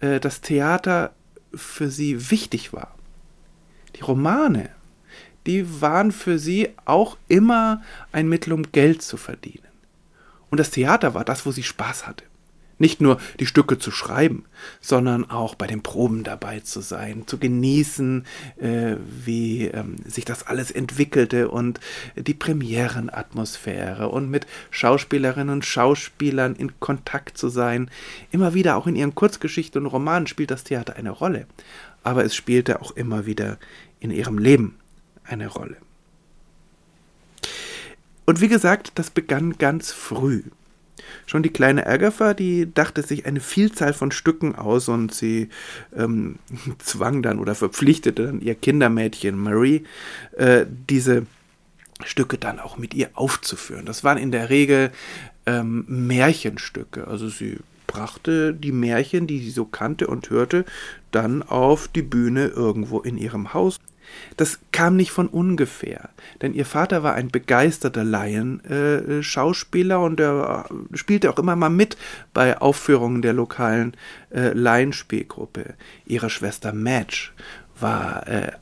äh, 0.00 0.20
das 0.20 0.40
Theater 0.40 1.12
für 1.54 1.90
sie 1.90 2.30
wichtig 2.30 2.72
war. 2.72 2.94
Die 3.96 4.02
Romane, 4.02 4.70
die 5.46 5.80
waren 5.80 6.12
für 6.12 6.38
sie 6.38 6.70
auch 6.84 7.16
immer 7.28 7.82
ein 8.12 8.28
Mittel, 8.28 8.52
um 8.52 8.70
Geld 8.72 9.02
zu 9.02 9.16
verdienen. 9.16 9.64
Und 10.50 10.58
das 10.58 10.70
Theater 10.70 11.14
war 11.14 11.24
das, 11.24 11.46
wo 11.46 11.52
sie 11.52 11.62
Spaß 11.62 12.06
hatte. 12.06 12.24
Nicht 12.80 13.02
nur 13.02 13.20
die 13.38 13.46
Stücke 13.46 13.78
zu 13.78 13.90
schreiben, 13.90 14.46
sondern 14.80 15.30
auch 15.30 15.54
bei 15.54 15.66
den 15.66 15.82
Proben 15.82 16.24
dabei 16.24 16.60
zu 16.60 16.80
sein, 16.80 17.24
zu 17.26 17.38
genießen, 17.38 18.24
äh, 18.56 18.96
wie 19.24 19.66
ähm, 19.66 19.96
sich 20.06 20.24
das 20.24 20.46
alles 20.46 20.70
entwickelte 20.70 21.50
und 21.50 21.78
die 22.16 22.32
Premierenatmosphäre 22.32 24.08
und 24.08 24.30
mit 24.30 24.46
Schauspielerinnen 24.70 25.52
und 25.52 25.66
Schauspielern 25.66 26.56
in 26.56 26.80
Kontakt 26.80 27.36
zu 27.36 27.50
sein. 27.50 27.90
Immer 28.32 28.54
wieder 28.54 28.76
auch 28.76 28.86
in 28.86 28.96
ihren 28.96 29.14
Kurzgeschichten 29.14 29.82
und 29.82 29.86
Romanen 29.86 30.26
spielt 30.26 30.50
das 30.50 30.64
Theater 30.64 30.96
eine 30.96 31.10
Rolle, 31.10 31.46
aber 32.02 32.24
es 32.24 32.34
spielte 32.34 32.80
auch 32.80 32.92
immer 32.92 33.26
wieder 33.26 33.58
in 34.00 34.10
ihrem 34.10 34.38
Leben 34.38 34.76
eine 35.24 35.48
Rolle. 35.48 35.76
Und 38.24 38.40
wie 38.40 38.48
gesagt, 38.48 38.92
das 38.94 39.10
begann 39.10 39.58
ganz 39.58 39.92
früh. 39.92 40.44
Schon 41.26 41.42
die 41.42 41.50
kleine 41.50 41.86
Agatha, 41.86 42.34
die 42.34 42.72
dachte 42.72 43.02
sich 43.02 43.26
eine 43.26 43.40
Vielzahl 43.40 43.92
von 43.92 44.10
Stücken 44.10 44.54
aus 44.54 44.88
und 44.88 45.14
sie 45.14 45.48
ähm, 45.96 46.36
zwang 46.78 47.22
dann 47.22 47.38
oder 47.38 47.54
verpflichtete 47.54 48.26
dann 48.26 48.40
ihr 48.40 48.54
Kindermädchen 48.54 49.38
Marie, 49.38 49.84
äh, 50.36 50.66
diese 50.88 51.26
Stücke 52.04 52.38
dann 52.38 52.58
auch 52.58 52.78
mit 52.78 52.94
ihr 52.94 53.10
aufzuführen. 53.14 53.86
Das 53.86 54.04
waren 54.04 54.18
in 54.18 54.32
der 54.32 54.50
Regel 54.50 54.90
ähm, 55.46 55.84
Märchenstücke. 55.86 57.06
Also 57.06 57.28
sie 57.28 57.58
brachte 57.86 58.54
die 58.54 58.72
Märchen, 58.72 59.26
die 59.26 59.40
sie 59.40 59.50
so 59.50 59.64
kannte 59.64 60.06
und 60.06 60.30
hörte, 60.30 60.64
dann 61.10 61.42
auf 61.42 61.88
die 61.88 62.02
Bühne 62.02 62.46
irgendwo 62.46 63.00
in 63.00 63.18
ihrem 63.18 63.52
Haus. 63.52 63.80
Das 64.36 64.58
kam 64.72 64.96
nicht 64.96 65.10
von 65.10 65.28
ungefähr, 65.28 66.10
denn 66.42 66.54
ihr 66.54 66.66
Vater 66.66 67.02
war 67.02 67.14
ein 67.14 67.28
begeisterter 67.28 68.04
Laienschauspieler 68.04 69.96
äh, 69.96 69.98
und 69.98 70.20
er 70.20 70.66
äh, 70.70 70.96
spielte 70.96 71.30
auch 71.30 71.38
immer 71.38 71.56
mal 71.56 71.70
mit 71.70 71.96
bei 72.32 72.58
Aufführungen 72.58 73.22
der 73.22 73.32
lokalen 73.32 73.96
äh, 74.30 74.52
Laienspielgruppe. 74.52 75.74
Ihre 76.06 76.30
Schwester 76.30 76.72
Madge 76.72 77.30
war 77.78 78.26
äh, 78.28 78.52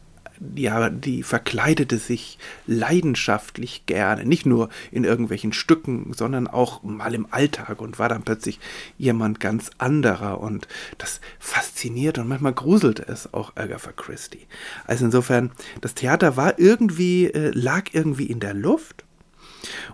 ja, 0.54 0.90
die 0.90 1.22
verkleidete 1.22 1.98
sich 1.98 2.38
leidenschaftlich 2.66 3.86
gerne, 3.86 4.24
nicht 4.24 4.46
nur 4.46 4.68
in 4.90 5.04
irgendwelchen 5.04 5.52
Stücken, 5.52 6.12
sondern 6.14 6.46
auch 6.46 6.82
mal 6.82 7.14
im 7.14 7.26
Alltag 7.30 7.80
und 7.80 7.98
war 7.98 8.08
dann 8.08 8.22
plötzlich 8.22 8.60
jemand 8.96 9.40
ganz 9.40 9.70
anderer 9.78 10.40
und 10.40 10.68
das 10.98 11.20
faszinierte 11.38 12.20
und 12.20 12.28
manchmal 12.28 12.52
gruselte 12.52 13.06
es 13.08 13.32
auch 13.34 13.56
Agatha 13.56 13.92
Christie. 13.92 14.46
Also 14.86 15.04
insofern, 15.04 15.50
das 15.80 15.94
Theater 15.94 16.36
war 16.36 16.58
irgendwie, 16.58 17.26
äh, 17.26 17.50
lag 17.54 17.86
irgendwie 17.92 18.26
in 18.26 18.40
der 18.40 18.54
Luft. 18.54 19.04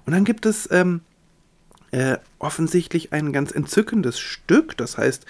Und 0.05 0.13
dann 0.13 0.25
gibt 0.25 0.47
es 0.47 0.71
ähm, 0.71 1.01
äh, 1.95 2.19
offensichtlich 2.41 3.13
ein 3.13 3.33
ganz 3.33 3.53
entzückendes 3.53 4.19
Stück, 4.19 4.77
das 4.77 4.99
heißt 4.99 5.27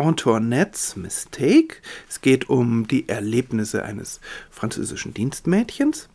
Antoinettes 0.00 0.96
Mistake. 0.96 1.76
Es 2.08 2.20
geht 2.20 2.48
um 2.48 2.88
die 2.88 3.08
Erlebnisse 3.08 3.84
eines 3.84 4.20
französischen 4.50 5.14
Dienstmädchens. 5.14 6.08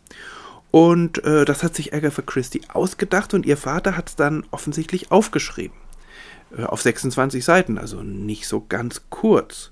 Und 0.71 1.23
äh, 1.23 1.45
das 1.45 1.63
hat 1.63 1.75
sich 1.75 1.93
Agatha 1.93 2.21
Christie 2.21 2.61
ausgedacht 2.67 3.33
und 3.33 3.45
ihr 3.45 3.55
Vater 3.55 3.95
hat 3.95 4.09
es 4.09 4.15
dann 4.15 4.43
offensichtlich 4.51 5.11
aufgeschrieben. 5.11 5.77
Äh, 6.57 6.63
auf 6.63 6.81
26 6.81 7.45
Seiten, 7.45 7.77
also 7.77 8.03
nicht 8.03 8.47
so 8.47 8.65
ganz 8.67 9.03
kurz. 9.09 9.71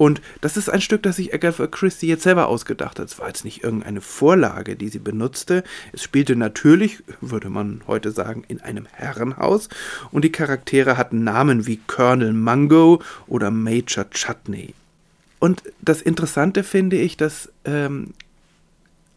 Und 0.00 0.22
das 0.40 0.56
ist 0.56 0.70
ein 0.70 0.80
Stück, 0.80 1.02
das 1.02 1.16
sich 1.16 1.34
Agatha 1.34 1.66
Christie 1.66 2.06
jetzt 2.06 2.22
selber 2.22 2.48
ausgedacht 2.48 2.98
hat. 2.98 3.08
Es 3.08 3.18
war 3.18 3.26
jetzt 3.26 3.44
nicht 3.44 3.62
irgendeine 3.62 4.00
Vorlage, 4.00 4.74
die 4.74 4.88
sie 4.88 4.98
benutzte. 4.98 5.62
Es 5.92 6.02
spielte 6.02 6.36
natürlich, 6.36 7.02
würde 7.20 7.50
man 7.50 7.82
heute 7.86 8.10
sagen, 8.10 8.42
in 8.48 8.62
einem 8.62 8.86
Herrenhaus. 8.90 9.68
Und 10.10 10.24
die 10.24 10.32
Charaktere 10.32 10.96
hatten 10.96 11.22
Namen 11.22 11.66
wie 11.66 11.80
Colonel 11.86 12.32
Mungo 12.32 13.02
oder 13.26 13.50
Major 13.50 14.08
Chutney. 14.08 14.72
Und 15.38 15.64
das 15.82 16.00
Interessante 16.00 16.64
finde 16.64 16.96
ich, 16.96 17.18
dass 17.18 17.52
ähm, 17.66 18.14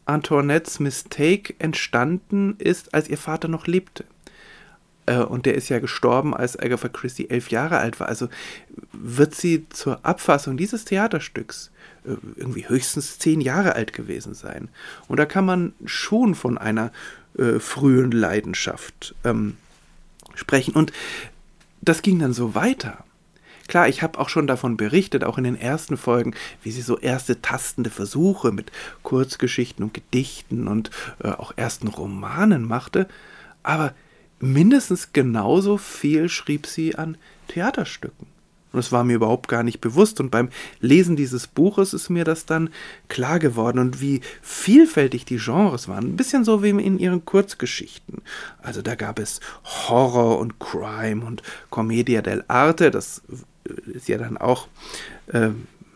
Antoinettes 0.04 0.82
Mistake 0.82 1.54
entstanden 1.60 2.56
ist, 2.58 2.94
als 2.94 3.08
ihr 3.08 3.18
Vater 3.18 3.48
noch 3.48 3.68
lebte. 3.68 4.04
Äh, 5.06 5.18
und 5.18 5.46
der 5.46 5.56
ist 5.56 5.70
ja 5.70 5.80
gestorben, 5.80 6.36
als 6.36 6.58
Agatha 6.58 6.88
Christie 6.88 7.30
elf 7.30 7.50
Jahre 7.50 7.78
alt 7.78 8.00
war. 8.00 8.08
Also 8.08 8.30
wird 8.92 9.36
sie 9.36 9.68
zur 9.70 10.06
Abfassung 10.06 10.58
dieses 10.58 10.86
Theaterstücks 10.86 11.72
äh, 12.06 12.16
irgendwie 12.36 12.68
höchstens 12.68 13.20
zehn 13.20 13.42
Jahre 13.42 13.76
alt 13.76 13.94
gewesen 13.94 14.34
sein. 14.34 14.70
Und 15.08 15.18
da 15.18 15.26
kann 15.26 15.46
man 15.46 15.74
schon 15.86 16.36
von 16.36 16.58
einer 16.58 16.92
äh, 17.38 17.60
frühen 17.60 18.12
Leidenschaft 18.12 19.16
ähm, 19.24 19.58
sprechen. 20.36 20.74
Und 20.74 20.92
das 21.82 22.02
ging 22.02 22.20
dann 22.20 22.34
so 22.34 22.56
weiter. 22.56 23.04
Klar, 23.68 23.88
ich 23.88 24.02
habe 24.02 24.20
auch 24.20 24.28
schon 24.28 24.46
davon 24.46 24.76
berichtet, 24.76 25.24
auch 25.24 25.38
in 25.38 25.46
den 25.46 25.56
ersten 25.56 25.96
Folgen, 25.96 26.36
wie 26.64 26.72
sie 26.72 26.82
so 26.82 26.98
erste 27.00 27.42
tastende 27.42 27.90
Versuche 27.90 28.52
mit 28.52 28.72
Kurzgeschichten 29.04 29.84
und 29.86 29.94
Gedichten 29.94 30.68
und 30.68 30.92
äh, 31.24 31.30
auch 31.30 31.54
ersten 31.56 31.88
Romanen 31.88 32.68
machte. 32.68 33.08
Aber 33.64 33.94
mindestens 34.44 35.14
genauso 35.14 35.78
viel 35.78 36.30
schrieb 36.30 36.68
sie 36.68 36.96
an 36.96 37.18
Theaterstücken. 37.48 38.28
Und 38.74 38.78
das 38.78 38.92
war 38.92 39.04
mir 39.04 39.16
überhaupt 39.16 39.48
gar 39.48 39.62
nicht 39.62 39.82
bewusst. 39.82 40.20
Und 40.20 40.32
beim 40.32 40.50
Lesen 40.80 41.16
dieses 41.16 41.46
Buches 41.46 41.94
ist 41.94 42.10
mir 42.10 42.24
das 42.24 42.48
dann 42.48 42.70
klar 43.08 43.38
geworden 43.38 43.78
und 43.78 44.02
wie 44.02 44.22
vielfältig 44.42 45.26
die 45.26 45.38
Genres 45.38 45.88
waren. 45.88 46.06
Ein 46.06 46.18
bisschen 46.18 46.44
so 46.44 46.64
wie 46.64 46.70
in 46.70 46.98
ihren 46.98 47.24
Kurzgeschichten. 47.24 48.24
Also 48.64 48.82
da 48.82 48.96
gab 48.96 49.20
es 49.20 49.42
Horror 49.64 50.40
und 50.40 50.60
Crime 50.60 51.24
und 51.24 51.44
Commedia 51.70 52.22
dell'arte. 52.22 52.90
Das 52.90 53.22
ist 53.86 54.08
ja 54.08 54.18
dann 54.18 54.38
auch 54.38 54.68
äh, 55.28 55.50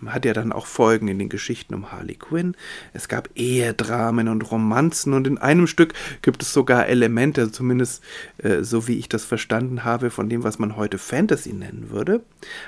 hat 0.05 0.25
ja 0.25 0.33
dann 0.33 0.51
auch 0.51 0.67
Folgen 0.67 1.07
in 1.07 1.19
den 1.19 1.29
Geschichten 1.29 1.73
um 1.73 1.91
Harley 1.91 2.15
Quinn. 2.15 2.55
Es 2.93 3.07
gab 3.07 3.29
Ehedramen 3.35 4.27
und 4.27 4.51
Romanzen 4.51 5.13
und 5.13 5.27
in 5.27 5.37
einem 5.37 5.67
Stück 5.67 5.93
gibt 6.21 6.43
es 6.43 6.53
sogar 6.53 6.87
Elemente, 6.87 7.51
zumindest 7.51 8.03
äh, 8.37 8.63
so 8.63 8.87
wie 8.87 8.97
ich 8.97 9.09
das 9.09 9.25
verstanden 9.25 9.83
habe, 9.83 10.09
von 10.09 10.29
dem, 10.29 10.43
was 10.43 10.59
man 10.59 10.75
heute 10.75 10.97
Fantasy 10.97 11.53
nennen 11.53 11.89
würde. 11.89 12.21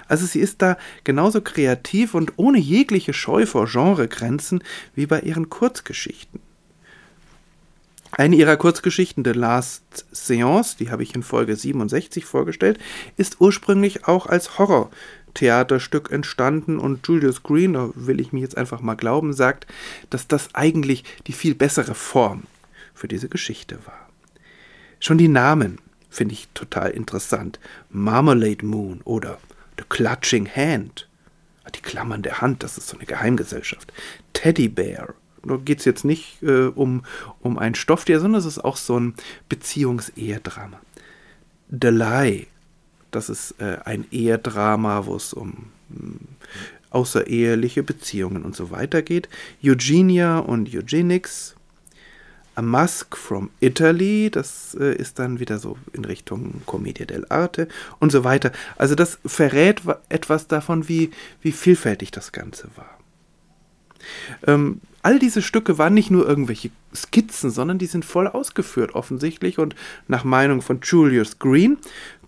Also 0.08 0.26
sie 0.26 0.40
ist 0.40 0.62
da 0.62 0.78
genauso 1.04 1.42
kreativ 1.42 2.14
und 2.14 2.34
ohne 2.38 2.60
jegliche 2.60 3.14
Scheu 3.14 3.46
vor 3.46 3.68
Genregrenzen 3.68 4.64
wie 4.96 5.06
bei 5.06 5.22
ihren 5.22 5.50
Kurzgeschichten. 5.50 6.40
Eine 8.12 8.36
ihrer 8.36 8.58
Kurzgeschichten, 8.58 9.24
The 9.24 9.32
Last 9.32 10.06
Seance, 10.12 10.76
die 10.78 10.90
habe 10.90 11.04
ich 11.04 11.14
in 11.14 11.22
Folge 11.22 11.56
67 11.56 12.26
vorgestellt, 12.26 12.80
ist 13.18 13.40
ursprünglich 13.40 14.08
auch 14.08 14.26
als 14.26 14.58
Horror 14.58 14.90
Theaterstück 15.34 16.12
entstanden 16.12 16.80
und 16.80 17.06
Julius 17.08 17.44
Green, 17.44 17.74
da 17.74 17.90
will 17.96 18.20
ich 18.20 18.34
mir 18.34 18.42
jetzt 18.42 18.58
einfach 18.58 18.82
mal 18.82 18.96
glauben, 18.96 19.34
sagt, 19.34 19.68
dass 20.10 20.28
das 20.28 20.54
eigentlich 20.54 21.04
die 21.28 21.34
viel 21.34 21.56
bessere 21.56 21.96
Form 21.96 22.44
für 22.94 23.08
diese 23.08 23.30
Geschichte 23.30 23.80
war. 23.86 24.10
Schon 25.00 25.18
die 25.18 25.28
Namen 25.28 25.80
finde 26.10 26.34
ich 26.34 26.48
total 26.54 26.92
interessant. 26.92 27.60
Marmalade 27.90 28.66
Moon 28.66 29.02
oder 29.04 29.38
The 29.78 29.86
Clutching 29.88 30.48
Hand. 30.48 31.08
Die 31.76 31.82
Klammern 31.82 32.24
der 32.24 32.42
Hand, 32.42 32.64
das 32.64 32.78
ist 32.78 32.88
so 32.88 32.98
eine 32.98 33.06
Geheimgesellschaft. 33.06 33.94
Teddy 34.34 34.70
Bear. 34.70 35.14
Da 35.44 35.56
geht 35.58 35.80
es 35.80 35.86
jetzt 35.86 36.04
nicht 36.04 36.42
äh, 36.42 36.66
um, 36.68 37.04
um 37.42 37.58
ein 37.58 37.76
Stofftier, 37.76 38.20
sondern 38.20 38.40
es 38.40 38.46
ist 38.46 38.60
auch 38.60 38.76
so 38.76 39.00
ein 39.00 39.14
Beziehungsehedrama. 39.48 40.82
The 41.70 41.90
Lie 41.90 42.48
das 43.12 43.30
ist 43.30 43.56
äh, 43.60 43.78
ein 43.86 44.06
Ehedrama, 44.12 45.06
wo 45.06 45.16
es 45.16 45.34
um 45.34 45.68
hm, 45.94 46.20
außereheliche 46.92 47.84
Beziehungen 47.84 48.44
und 48.44 48.56
so 48.56 48.72
weiter 48.72 49.02
geht. 49.02 49.30
Eugenia 49.64 50.40
und 50.40 50.74
Eugenics. 50.74 51.56
A 52.56 52.62
Mask 52.62 53.16
from 53.16 53.52
Italy, 53.62 54.30
das 54.30 54.76
äh, 54.78 54.94
ist 54.94 55.18
dann 55.18 55.40
wieder 55.40 55.60
so 55.60 55.78
in 55.94 56.04
Richtung 56.04 56.62
Commedia 56.66 57.06
dell'arte 57.06 57.70
und 58.00 58.12
so 58.12 58.26
weiter. 58.26 58.52
Also 58.76 58.96
das 58.96 59.18
verrät 59.26 59.82
etwas 60.10 60.48
davon, 60.48 60.90
wie, 60.90 61.12
wie 61.42 61.54
vielfältig 61.54 62.12
das 62.12 62.34
Ganze 62.34 62.68
war. 62.76 63.00
Ähm, 64.46 64.82
all 65.04 65.20
diese 65.20 65.42
Stücke 65.42 65.78
waren 65.78 65.94
nicht 65.94 66.12
nur 66.12 66.28
irgendwelche 66.28 66.72
Skizzen, 66.94 67.50
sondern 67.50 67.78
die 67.78 67.86
sind 67.86 68.04
voll 68.04 68.28
ausgeführt 68.28 68.94
offensichtlich 68.94 69.58
und 69.58 69.76
nach 70.10 70.26
Meinung 70.26 70.62
von 70.62 70.80
Julius 70.84 71.40
Green 71.40 71.78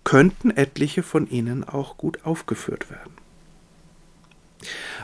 könnten 0.04 0.50
etliche 0.50 1.02
von 1.02 1.28
ihnen 1.28 1.64
auch 1.64 1.96
gut 1.96 2.24
aufgeführt 2.24 2.90
werden. 2.90 3.12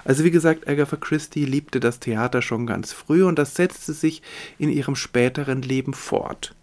Also 0.04 0.24
wie 0.24 0.30
gesagt, 0.30 0.68
Agatha 0.68 0.96
Christie 0.96 1.44
liebte 1.44 1.80
das 1.80 2.00
Theater 2.00 2.42
schon 2.42 2.66
ganz 2.66 2.92
früh 2.92 3.24
und 3.24 3.38
das 3.38 3.54
setzte 3.54 3.92
sich 3.92 4.22
in 4.58 4.70
ihrem 4.70 4.96
späteren 4.96 5.62
Leben 5.62 5.94
fort. 5.94 6.54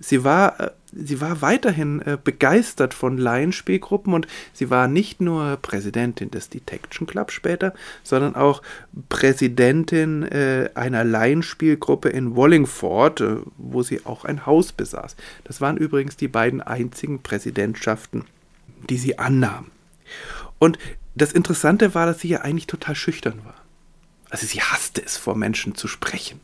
Sie 0.00 0.24
war, 0.24 0.60
äh, 0.60 0.70
sie 0.92 1.20
war 1.20 1.40
weiterhin 1.40 2.00
äh, 2.02 2.18
begeistert 2.22 2.94
von 2.94 3.16
Laienspielgruppen 3.16 4.12
und 4.12 4.26
sie 4.52 4.70
war 4.70 4.88
nicht 4.88 5.20
nur 5.20 5.56
Präsidentin 5.56 6.30
des 6.30 6.48
Detection 6.48 7.06
Club 7.06 7.30
später, 7.30 7.74
sondern 8.02 8.34
auch 8.34 8.62
Präsidentin 9.08 10.22
äh, 10.24 10.70
einer 10.74 11.04
Laienspielgruppe 11.04 12.08
in 12.08 12.36
Wallingford, 12.36 13.22
wo 13.56 13.82
sie 13.82 14.04
auch 14.04 14.24
ein 14.24 14.46
Haus 14.46 14.72
besaß. 14.72 15.16
Das 15.44 15.60
waren 15.60 15.76
übrigens 15.76 16.16
die 16.16 16.28
beiden 16.28 16.60
einzigen 16.60 17.22
Präsidentschaften, 17.22 18.24
die 18.90 18.98
sie 18.98 19.18
annahm. 19.18 19.66
Und 20.58 20.78
das 21.14 21.32
Interessante 21.32 21.94
war, 21.94 22.06
dass 22.06 22.20
sie 22.20 22.28
ja 22.28 22.40
eigentlich 22.40 22.66
total 22.66 22.94
schüchtern 22.94 23.40
war. 23.44 23.54
Also 24.30 24.46
sie 24.46 24.60
hasste 24.60 25.02
es, 25.04 25.16
vor 25.16 25.36
Menschen 25.36 25.76
zu 25.76 25.86
sprechen. 25.86 26.40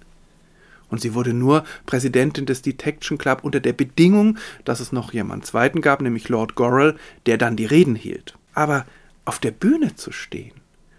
Und 0.90 1.00
sie 1.00 1.14
wurde 1.14 1.32
nur 1.32 1.64
Präsidentin 1.86 2.46
des 2.46 2.62
Detection 2.62 3.16
Club 3.16 3.40
unter 3.42 3.60
der 3.60 3.72
Bedingung, 3.72 4.38
dass 4.64 4.80
es 4.80 4.92
noch 4.92 5.12
jemand 5.12 5.46
zweiten 5.46 5.80
gab, 5.80 6.02
nämlich 6.02 6.28
Lord 6.28 6.54
Gorrell, 6.54 6.96
der 7.26 7.38
dann 7.38 7.56
die 7.56 7.66
Reden 7.66 7.94
hielt. 7.94 8.36
Aber 8.54 8.86
auf 9.24 9.38
der 9.38 9.52
Bühne 9.52 9.94
zu 9.94 10.12
stehen, 10.12 10.52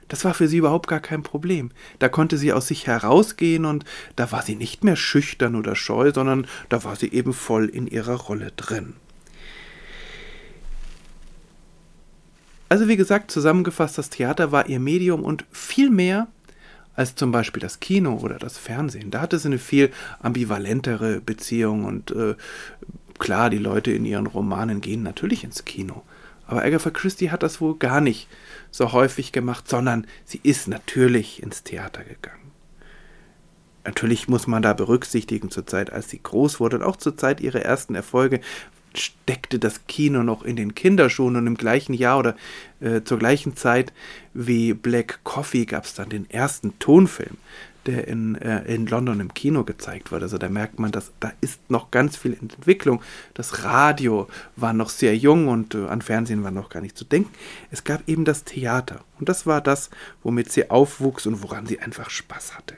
das 0.07 0.25
war 0.25 0.33
für 0.33 0.49
sie 0.49 0.57
überhaupt 0.57 0.87
gar 0.87 0.99
kein 0.99 1.23
Problem. 1.23 1.71
Da 1.99 2.09
konnte 2.09 2.37
sie 2.37 2.51
aus 2.51 2.67
sich 2.67 2.85
herausgehen 2.85 3.63
und 3.63 3.85
da 4.17 4.31
war 4.33 4.41
sie 4.41 4.55
nicht 4.55 4.83
mehr 4.83 4.97
schüchtern 4.97 5.55
oder 5.55 5.73
scheu, 5.73 6.11
sondern 6.13 6.47
da 6.67 6.83
war 6.83 6.97
sie 6.97 7.11
eben 7.13 7.31
voll 7.31 7.67
in 7.67 7.87
ihrer 7.87 8.15
Rolle 8.15 8.51
drin. 8.57 8.95
Also 12.67 12.87
wie 12.89 12.97
gesagt, 12.97 13.31
zusammengefasst, 13.31 13.97
das 13.97 14.09
Theater 14.09 14.51
war 14.51 14.67
ihr 14.67 14.79
Medium 14.79 15.23
und 15.23 15.45
viel 15.51 15.89
mehr 15.89 16.27
als 16.95 17.15
zum 17.15 17.31
Beispiel 17.31 17.61
das 17.61 17.79
Kino 17.79 18.19
oder 18.21 18.37
das 18.37 18.57
Fernsehen. 18.57 19.11
Da 19.11 19.21
hatte 19.21 19.39
sie 19.39 19.47
eine 19.47 19.59
viel 19.59 19.91
ambivalentere 20.19 21.21
Beziehung 21.21 21.85
und 21.85 22.11
äh, 22.11 22.35
klar, 23.19 23.49
die 23.49 23.57
Leute 23.57 23.91
in 23.91 24.05
ihren 24.05 24.27
Romanen 24.27 24.81
gehen 24.81 25.03
natürlich 25.03 25.43
ins 25.43 25.65
Kino. 25.65 26.03
Aber 26.47 26.63
Agatha 26.63 26.89
Christie 26.89 27.31
hat 27.31 27.43
das 27.43 27.61
wohl 27.61 27.77
gar 27.77 28.01
nicht 28.01 28.27
so 28.71 28.91
häufig 28.91 29.31
gemacht, 29.31 29.69
sondern 29.69 30.05
sie 30.25 30.41
ist 30.43 30.67
natürlich 30.67 31.41
ins 31.41 31.63
Theater 31.63 32.03
gegangen. 32.03 32.51
Natürlich 33.85 34.27
muss 34.27 34.47
man 34.47 34.61
da 34.61 34.73
berücksichtigen, 34.73 35.49
zur 35.49 35.65
Zeit, 35.65 35.91
als 35.91 36.09
sie 36.09 36.21
groß 36.21 36.59
wurde 36.59 36.77
und 36.77 36.83
auch 36.83 36.97
zur 36.97 37.17
Zeit 37.17 37.41
ihrer 37.41 37.61
ersten 37.61 37.95
Erfolge, 37.95 38.41
steckte 38.95 39.59
das 39.59 39.87
Kino 39.87 40.23
noch 40.23 40.43
in 40.43 40.55
den 40.55 40.75
Kinderschuhen 40.75 41.35
und 41.35 41.47
im 41.47 41.55
gleichen 41.55 41.93
Jahr 41.93 42.19
oder 42.19 42.35
äh, 42.79 43.01
zur 43.03 43.19
gleichen 43.19 43.55
Zeit 43.55 43.93
wie 44.33 44.73
Black 44.73 45.19
Coffee 45.23 45.65
gab 45.65 45.85
es 45.85 45.93
dann 45.93 46.09
den 46.09 46.29
ersten 46.29 46.77
Tonfilm, 46.79 47.37
der 47.85 48.07
in, 48.07 48.35
äh, 48.35 48.63
in 48.73 48.85
London 48.87 49.19
im 49.19 49.33
Kino 49.33 49.63
gezeigt 49.63 50.11
wurde. 50.11 50.23
Also 50.23 50.37
da 50.37 50.49
merkt 50.49 50.79
man, 50.79 50.91
dass 50.91 51.11
da 51.19 51.31
ist 51.41 51.69
noch 51.69 51.91
ganz 51.91 52.17
viel 52.17 52.33
Entwicklung. 52.33 53.01
Das 53.33 53.63
Radio 53.63 54.27
war 54.55 54.73
noch 54.73 54.89
sehr 54.89 55.15
jung 55.15 55.47
und 55.47 55.75
äh, 55.75 55.87
an 55.87 56.01
Fernsehen 56.01 56.43
war 56.43 56.51
noch 56.51 56.69
gar 56.69 56.81
nicht 56.81 56.97
zu 56.97 57.05
denken. 57.05 57.33
Es 57.71 57.83
gab 57.83 58.07
eben 58.07 58.25
das 58.25 58.43
Theater 58.43 59.03
und 59.19 59.29
das 59.29 59.45
war 59.45 59.61
das, 59.61 59.89
womit 60.23 60.51
sie 60.51 60.69
aufwuchs 60.69 61.25
und 61.25 61.43
woran 61.43 61.65
sie 61.65 61.79
einfach 61.79 62.09
Spaß 62.09 62.55
hatte. 62.57 62.77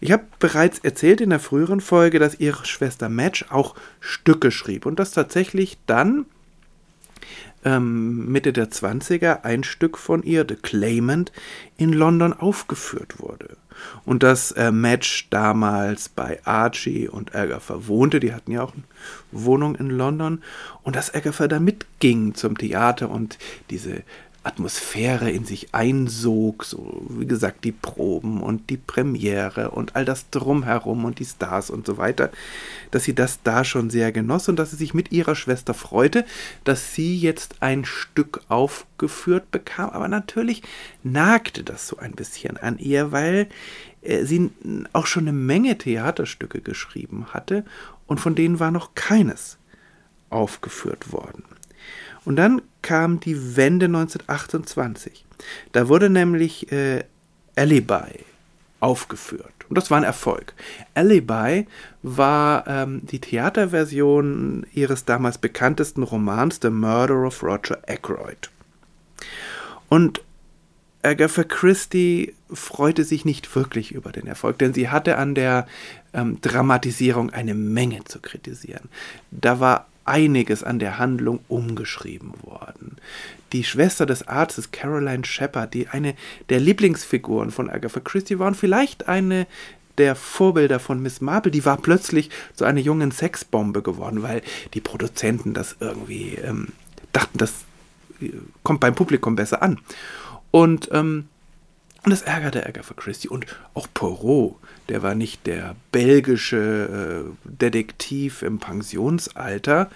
Ich 0.00 0.12
habe 0.12 0.24
bereits 0.38 0.78
erzählt 0.80 1.20
in 1.20 1.30
der 1.30 1.40
früheren 1.40 1.80
Folge, 1.80 2.18
dass 2.18 2.40
ihre 2.40 2.64
Schwester 2.64 3.08
Madge 3.08 3.46
auch 3.50 3.74
Stücke 4.00 4.50
schrieb 4.50 4.86
und 4.86 4.98
dass 4.98 5.12
tatsächlich 5.12 5.78
dann 5.86 6.26
ähm, 7.64 8.30
Mitte 8.30 8.52
der 8.52 8.70
20er 8.70 9.44
ein 9.44 9.64
Stück 9.64 9.98
von 9.98 10.22
ihr, 10.22 10.46
The 10.48 10.56
Claimant, 10.56 11.32
in 11.76 11.92
London 11.92 12.32
aufgeführt 12.32 13.18
wurde. 13.18 13.56
Und 14.04 14.22
dass 14.22 14.52
äh, 14.52 14.70
Madge 14.70 15.24
damals 15.28 16.08
bei 16.08 16.40
Archie 16.44 17.08
und 17.08 17.34
Agatha 17.34 17.86
wohnte, 17.88 18.20
die 18.20 18.32
hatten 18.32 18.52
ja 18.52 18.62
auch 18.62 18.72
eine 18.72 18.84
Wohnung 19.32 19.74
in 19.74 19.90
London, 19.90 20.42
und 20.82 20.96
dass 20.96 21.14
Agatha 21.14 21.48
da 21.48 21.60
mitging 21.60 22.34
zum 22.34 22.56
Theater 22.56 23.10
und 23.10 23.38
diese 23.68 24.02
Atmosphäre 24.46 25.30
in 25.30 25.44
sich 25.44 25.74
einsog, 25.74 26.64
so 26.64 27.04
wie 27.08 27.26
gesagt 27.26 27.64
die 27.64 27.72
Proben 27.72 28.40
und 28.40 28.70
die 28.70 28.76
Premiere 28.76 29.70
und 29.72 29.96
all 29.96 30.04
das 30.04 30.30
drumherum 30.30 31.04
und 31.04 31.18
die 31.18 31.24
Stars 31.24 31.68
und 31.68 31.86
so 31.86 31.98
weiter, 31.98 32.30
dass 32.92 33.04
sie 33.04 33.14
das 33.14 33.42
da 33.42 33.64
schon 33.64 33.90
sehr 33.90 34.12
genoss 34.12 34.48
und 34.48 34.56
dass 34.56 34.70
sie 34.70 34.76
sich 34.76 34.94
mit 34.94 35.10
ihrer 35.10 35.34
Schwester 35.34 35.74
freute, 35.74 36.24
dass 36.64 36.94
sie 36.94 37.18
jetzt 37.18 37.56
ein 37.60 37.84
Stück 37.84 38.40
aufgeführt 38.48 39.50
bekam, 39.50 39.90
aber 39.90 40.08
natürlich 40.08 40.62
nagte 41.02 41.64
das 41.64 41.88
so 41.88 41.96
ein 41.98 42.12
bisschen 42.12 42.56
an 42.56 42.78
ihr, 42.78 43.10
weil 43.10 43.48
äh, 44.02 44.24
sie 44.24 44.50
auch 44.92 45.06
schon 45.06 45.24
eine 45.24 45.36
Menge 45.36 45.76
Theaterstücke 45.76 46.60
geschrieben 46.60 47.26
hatte 47.34 47.64
und 48.06 48.20
von 48.20 48.34
denen 48.34 48.60
war 48.60 48.70
noch 48.70 48.94
keines 48.94 49.58
aufgeführt 50.30 51.12
worden. 51.12 51.44
Und 52.26 52.36
dann 52.36 52.60
kam 52.82 53.20
die 53.20 53.56
Wende 53.56 53.86
1928. 53.86 55.24
Da 55.72 55.88
wurde 55.88 56.10
nämlich 56.10 56.70
äh, 56.72 57.04
Alibi 57.54 58.24
aufgeführt. 58.80 59.52
Und 59.68 59.78
das 59.78 59.90
war 59.90 59.98
ein 59.98 60.04
Erfolg. 60.04 60.52
Alibi 60.94 61.66
war 62.02 62.66
ähm, 62.66 63.06
die 63.06 63.20
Theaterversion 63.20 64.66
ihres 64.74 65.04
damals 65.04 65.38
bekanntesten 65.38 66.02
Romans 66.02 66.58
The 66.60 66.70
Murder 66.70 67.26
of 67.26 67.42
Roger 67.42 67.78
Ackroyd. 67.86 68.50
Und 69.88 70.20
Agatha 71.02 71.44
Christie 71.44 72.34
freute 72.52 73.04
sich 73.04 73.24
nicht 73.24 73.54
wirklich 73.54 73.92
über 73.92 74.10
den 74.10 74.26
Erfolg, 74.26 74.58
denn 74.58 74.74
sie 74.74 74.88
hatte 74.88 75.16
an 75.16 75.36
der 75.36 75.68
ähm, 76.12 76.40
Dramatisierung 76.40 77.30
eine 77.30 77.54
Menge 77.54 78.02
zu 78.04 78.20
kritisieren. 78.20 78.88
Da 79.30 79.60
war 79.60 79.86
einiges 80.08 80.62
an 80.62 80.78
der 80.78 80.98
Handlung 80.98 81.40
umgeschrieben 81.48 82.32
worden. 82.42 82.96
Die 83.52 83.64
Schwester 83.64 84.06
des 84.06 84.26
Arztes, 84.26 84.70
Caroline 84.70 85.24
Shepard, 85.24 85.74
die 85.74 85.88
eine 85.88 86.14
der 86.48 86.60
Lieblingsfiguren 86.60 87.50
von 87.50 87.70
Agatha 87.70 88.00
Christie 88.00 88.38
war 88.38 88.48
und 88.48 88.56
vielleicht 88.56 89.08
eine 89.08 89.46
der 89.98 90.14
Vorbilder 90.14 90.78
von 90.78 91.00
Miss 91.00 91.20
Marple, 91.20 91.50
die 91.50 91.64
war 91.64 91.78
plötzlich 91.78 92.30
zu 92.54 92.64
einer 92.64 92.80
jungen 92.80 93.12
Sexbombe 93.12 93.82
geworden, 93.82 94.22
weil 94.22 94.42
die 94.74 94.80
Produzenten 94.80 95.54
das 95.54 95.76
irgendwie 95.80 96.34
ähm, 96.34 96.68
dachten, 97.12 97.38
das 97.38 97.64
äh, 98.20 98.30
kommt 98.62 98.80
beim 98.80 98.94
Publikum 98.94 99.36
besser 99.36 99.62
an. 99.62 99.80
Und 100.50 100.90
ähm, 100.92 101.28
und 102.06 102.12
das 102.12 102.22
ärgerte 102.22 102.64
Agatha 102.64 102.94
Christie. 102.94 103.28
Und 103.28 103.46
auch 103.74 103.88
Poirot, 103.92 104.54
der 104.88 105.02
war 105.02 105.16
nicht 105.16 105.44
der 105.44 105.74
belgische 105.90 107.26
äh, 107.26 107.48
Detektiv 107.50 108.42
im 108.42 108.60
Pensionsalter, 108.60 109.90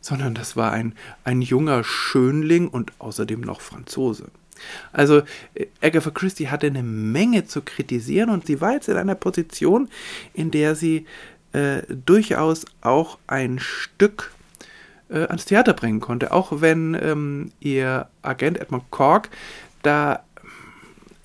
sondern 0.00 0.34
das 0.34 0.56
war 0.56 0.70
ein, 0.70 0.94
ein 1.24 1.42
junger 1.42 1.82
Schönling 1.82 2.68
und 2.68 2.92
außerdem 3.00 3.40
noch 3.40 3.60
Franzose. 3.60 4.28
Also 4.92 5.22
äh, 5.54 5.66
Agatha 5.82 6.10
Christie 6.10 6.48
hatte 6.48 6.68
eine 6.68 6.84
Menge 6.84 7.46
zu 7.46 7.62
kritisieren 7.62 8.30
und 8.30 8.46
sie 8.46 8.60
war 8.60 8.74
jetzt 8.74 8.88
in 8.88 8.96
einer 8.96 9.16
Position, 9.16 9.88
in 10.34 10.52
der 10.52 10.76
sie 10.76 11.04
äh, 11.52 11.82
durchaus 11.88 12.64
auch 12.80 13.18
ein 13.26 13.58
Stück 13.58 14.30
äh, 15.10 15.24
ans 15.24 15.46
Theater 15.46 15.72
bringen 15.72 15.98
konnte, 15.98 16.30
auch 16.30 16.60
wenn 16.60 16.94
ähm, 16.94 17.50
ihr 17.58 18.08
Agent 18.22 18.60
Edmund 18.60 18.84
Cork 18.90 19.30
da 19.82 20.22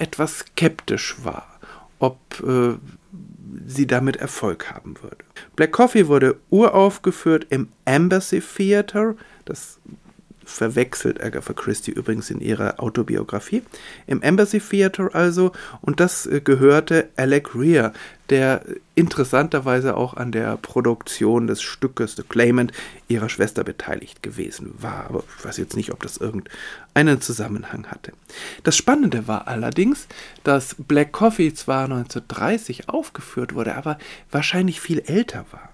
etwas 0.02 0.40
skeptisch 0.40 1.16
war, 1.24 1.60
ob 2.00 2.20
äh, 2.42 2.74
sie 3.68 3.86
damit 3.86 4.18
Erfolg 4.18 4.72
haben 4.72 4.96
würde. 5.02 5.24
Black 5.56 5.72
Coffee 5.72 6.08
wurde 6.08 6.38
uraufgeführt 6.50 7.46
im 7.50 7.70
Embassy 7.86 8.42
Theater, 8.42 9.16
das 9.46 9.80
verwechselt 10.46 11.24
Agatha 11.24 11.54
Christie 11.54 11.92
übrigens 11.92 12.30
in 12.30 12.42
ihrer 12.42 12.80
Autobiografie, 12.80 13.64
im 14.08 14.22
Embassy 14.22 14.60
Theater 14.60 15.10
also, 15.14 15.52
und 15.82 16.00
das 16.00 16.26
äh, 16.26 16.42
gehörte 16.42 17.10
Alec 17.16 17.56
Rear, 17.56 17.94
der 18.30 18.64
interessanterweise 18.96 19.98
auch 19.98 20.16
an 20.16 20.32
der 20.32 20.58
Produktion 20.58 21.48
des 21.48 21.62
Stückes 21.62 22.16
The 22.16 22.24
Claimant 22.24 22.72
ihrer 23.10 23.28
Schwester 23.28 23.64
beteiligt 23.64 24.24
gewesen 24.24 24.74
war, 24.80 25.06
aber 25.10 25.24
ich 25.38 25.46
weiß 25.46 25.58
jetzt 25.58 25.76
nicht, 25.76 25.92
ob 25.92 26.02
das 26.02 26.18
irgendeinen 26.18 27.20
Zusammenhang 27.20 27.88
hatte. 27.88 28.14
Das 28.64 28.78
Spannende 28.78 29.28
war 29.28 29.48
allerdings, 29.48 30.08
dass 30.44 30.76
Black 30.78 31.12
Coffee 31.12 31.54
zwar 31.54 31.86
1930 31.86 32.88
aufgeführt 32.90 33.54
wurde, 33.54 33.76
aber 33.76 33.98
wahrscheinlich 34.32 34.80
viel 34.80 35.00
älter 35.00 35.46
war. 35.52 35.71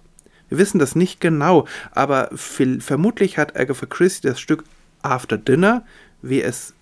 Wir 0.50 0.58
wissen 0.58 0.80
das 0.80 0.96
nicht 0.96 1.20
genau, 1.20 1.68
aber 1.92 2.30
vermutlich 2.34 3.38
hat 3.38 3.58
Agatha 3.58 3.86
Christie 3.86 4.28
das 4.28 4.40
Stück 4.40 4.64
After 5.02 5.38
Dinner, 5.38 5.86
wie 6.22 6.42
es 6.42 6.74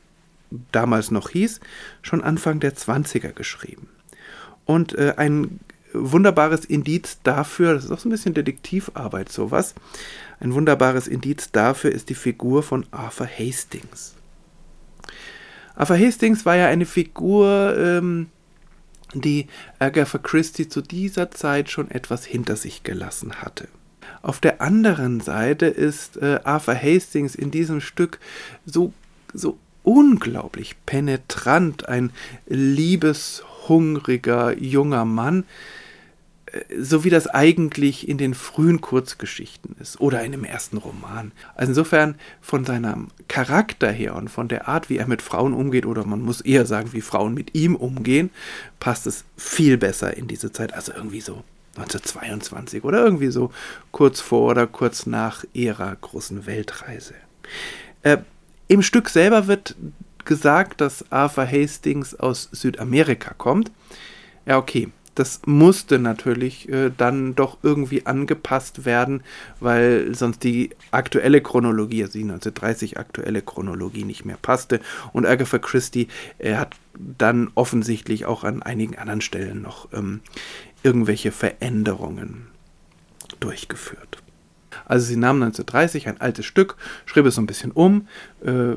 damals 0.71 1.12
noch 1.12 1.30
hieß, 1.30 1.60
schon 2.01 2.23
Anfang 2.23 2.60
der 2.60 2.75
20er 2.75 3.34
geschrieben. 3.34 3.89
Und 4.65 4.97
äh, 4.97 5.13
ein 5.17 5.60
wunderbares 5.93 6.65
Indiz 6.65 7.19
dafür, 7.23 7.73
das 7.73 7.86
ist 7.86 7.91
auch 7.91 7.99
so 7.99 8.10
ein 8.10 8.12
bisschen 8.12 8.34
Detektivarbeit, 8.34 9.32
sowas, 9.32 9.75
ein 10.39 10.54
wunderbares 10.54 11.08
Indiz 11.08 11.51
dafür 11.51 11.91
ist 11.91 12.10
die 12.10 12.15
Figur 12.15 12.63
von 12.63 12.86
Arthur 12.91 13.28
Hastings. 13.28 14.15
Arthur 15.75 15.97
Hastings 15.97 16.45
war 16.45 16.56
ja 16.56 16.67
eine 16.67 16.86
Figur, 16.86 17.75
ähm, 17.78 18.28
die 19.13 19.48
Agatha 19.80 20.18
Christie 20.18 20.68
zu 20.68 20.82
dieser 20.82 21.32
Zeit 21.32 21.70
schon 21.70 21.91
etwas 21.91 22.26
hinter 22.26 22.56
sich 22.56 22.84
gelassen 22.84 23.41
hatte. 23.41 23.68
Auf 24.22 24.39
der 24.39 24.62
anderen 24.62 25.20
Seite 25.20 25.65
ist 25.68 26.18
äh, 26.18 26.39
Arthur 26.44 26.76
Hastings 26.76 27.36
in 27.36 27.52
diesem 27.52 27.82
Stück 27.82 28.20
so, 28.65 28.94
so 29.34 29.58
unglaublich 29.84 30.76
penetrant, 30.86 31.88
ein 31.88 32.12
liebeshungriger 32.48 34.58
junger 34.58 35.06
Mann, 35.06 35.46
so 36.77 37.03
wie 37.03 37.10
das 37.10 37.27
eigentlich 37.27 38.08
in 38.08 38.17
den 38.17 38.34
frühen 38.34 38.79
Kurzgeschichten 38.79 39.75
ist 39.79 39.99
oder 39.99 40.23
in 40.23 40.31
dem 40.31 40.43
ersten 40.43 40.77
Roman. 40.77 41.31
Also 41.55 41.71
insofern 41.71 42.15
von 42.41 42.65
seinem 42.65 43.08
Charakter 43.27 43.91
her 43.91 44.15
und 44.15 44.29
von 44.29 44.47
der 44.47 44.67
Art, 44.67 44.89
wie 44.89 44.97
er 44.97 45.08
mit 45.08 45.21
Frauen 45.21 45.53
umgeht, 45.53 45.86
oder 45.86 46.05
man 46.05 46.21
muss 46.21 46.41
eher 46.41 46.65
sagen, 46.65 46.93
wie 46.93 47.01
Frauen 47.01 47.34
mit 47.34 47.55
ihm 47.55 47.75
umgehen, 47.75 48.29
passt 48.79 49.08
es 49.08 49.25
viel 49.38 49.77
besser 49.77 50.15
in 50.15 50.27
diese 50.27 50.51
Zeit. 50.51 50.73
Also 50.73 50.93
irgendwie 50.93 51.21
so 51.21 51.43
1922 51.77 52.84
oder 52.84 53.03
irgendwie 53.03 53.31
so 53.31 53.51
kurz 53.91 54.21
vor 54.21 54.51
oder 54.51 54.67
kurz 54.67 55.05
nach 55.05 55.43
ihrer 55.53 55.95
großen 55.95 56.45
Weltreise. 56.45 57.15
Äh, 58.03 58.17
Im 58.67 58.81
Stück 58.81 59.10
selber 59.10 59.47
wird 59.47 59.75
gesagt, 60.23 60.79
dass 60.81 61.12
Arthur 61.12 61.47
Hastings 61.51 62.15
aus 62.15 62.49
Südamerika 62.51 63.34
kommt. 63.34 63.71
Ja, 64.45 64.58
okay, 64.58 64.89
das 65.15 65.41
musste 65.45 65.97
natürlich 65.97 66.69
äh, 66.69 66.91
dann 66.95 67.36
doch 67.36 67.58
irgendwie 67.63 68.06
angepasst 68.06 68.86
werden, 68.86 69.23
weil 69.60 70.13
sonst 70.13 70.43
die 70.43 70.71
aktuelle 70.91 71.41
Chronologie, 71.41 72.04
also 72.04 72.19
die 72.19 72.25
1930 72.25 72.99
aktuelle 72.99 73.41
Chronologie 73.41 74.04
nicht 74.04 74.25
mehr 74.25 74.38
passte. 74.38 74.82
Und 75.13 75.25
Agatha 75.25 75.58
Christie 75.58 76.10
äh, 76.38 76.56
hat 76.56 76.75
dann 76.93 77.49
offensichtlich 77.56 78.25
auch 78.25 78.43
an 78.43 78.62
einigen 78.62 78.97
anderen 78.97 79.21
Stellen 79.21 79.62
noch 79.62 79.88
ähm, 79.93 80.19
irgendwelche 80.84 81.32
Veränderungen 81.32 82.47
durchgeführt. 83.39 84.17
Also 84.84 85.08
sie 85.08 85.15
nahm 85.15 85.41
1930 85.41 86.10
ein 86.10 86.19
altes 86.19 86.45
Stück, 86.45 86.75
schrieb 87.06 87.25
es 87.25 87.36
so 87.36 87.41
ein 87.41 87.47
bisschen 87.47 87.71
um. 87.71 88.08
Äh, 88.45 88.75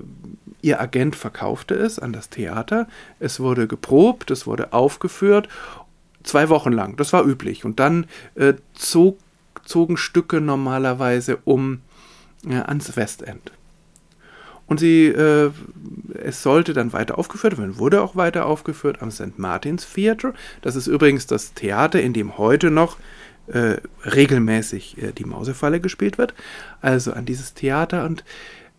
ihr 0.63 0.81
Agent 0.81 1.17
verkaufte 1.17 1.75
es 1.75 1.99
an 1.99 2.13
das 2.13 2.31
Theater. 2.31 2.87
Es 3.19 3.41
wurde 3.41 3.67
geprobt, 3.67 4.31
es 4.31 4.47
wurde 4.47 4.73
aufgeführt 4.73 5.49
zwei 6.23 6.49
Wochen 6.49 6.73
lang. 6.73 6.97
Das 6.97 7.13
war 7.13 7.25
üblich. 7.25 7.65
Und 7.65 7.81
dann 7.81 8.07
äh, 8.35 8.55
zog, 8.75 9.19
zogen 9.65 9.97
Stücke 9.97 10.41
normalerweise 10.41 11.39
um 11.45 11.81
äh, 12.47 12.55
ans 12.55 12.97
Westend. 12.97 13.53
Und 14.67 14.79
sie, 14.79 15.07
äh, 15.07 15.51
es 16.15 16.43
sollte 16.43 16.75
dann 16.75 16.93
weiter 16.93 17.19
aufgeführt 17.19 17.57
werden, 17.57 17.79
wurde 17.79 18.03
auch 18.03 18.17
weiter 18.17 18.45
aufgeführt 18.45 19.01
am 19.01 19.11
St. 19.11 19.39
Martin's 19.39 19.91
Theatre. 19.91 20.35
Das 20.61 20.77
ist 20.77 20.87
übrigens 20.87 21.27
das 21.27 21.55
Theater, 21.55 22.03
in 22.03 22.13
dem 22.13 22.37
heute 22.37 22.71
noch 22.71 22.99
äh, 23.47 23.77
regelmäßig 24.05 25.03
äh, 25.03 25.13
die 25.13 25.25
Mausefalle 25.25 25.81
gespielt 25.81 26.19
wird. 26.19 26.35
Also 26.83 27.15
an 27.15 27.25
dieses 27.25 27.55
Theater 27.55 28.05
und 28.05 28.25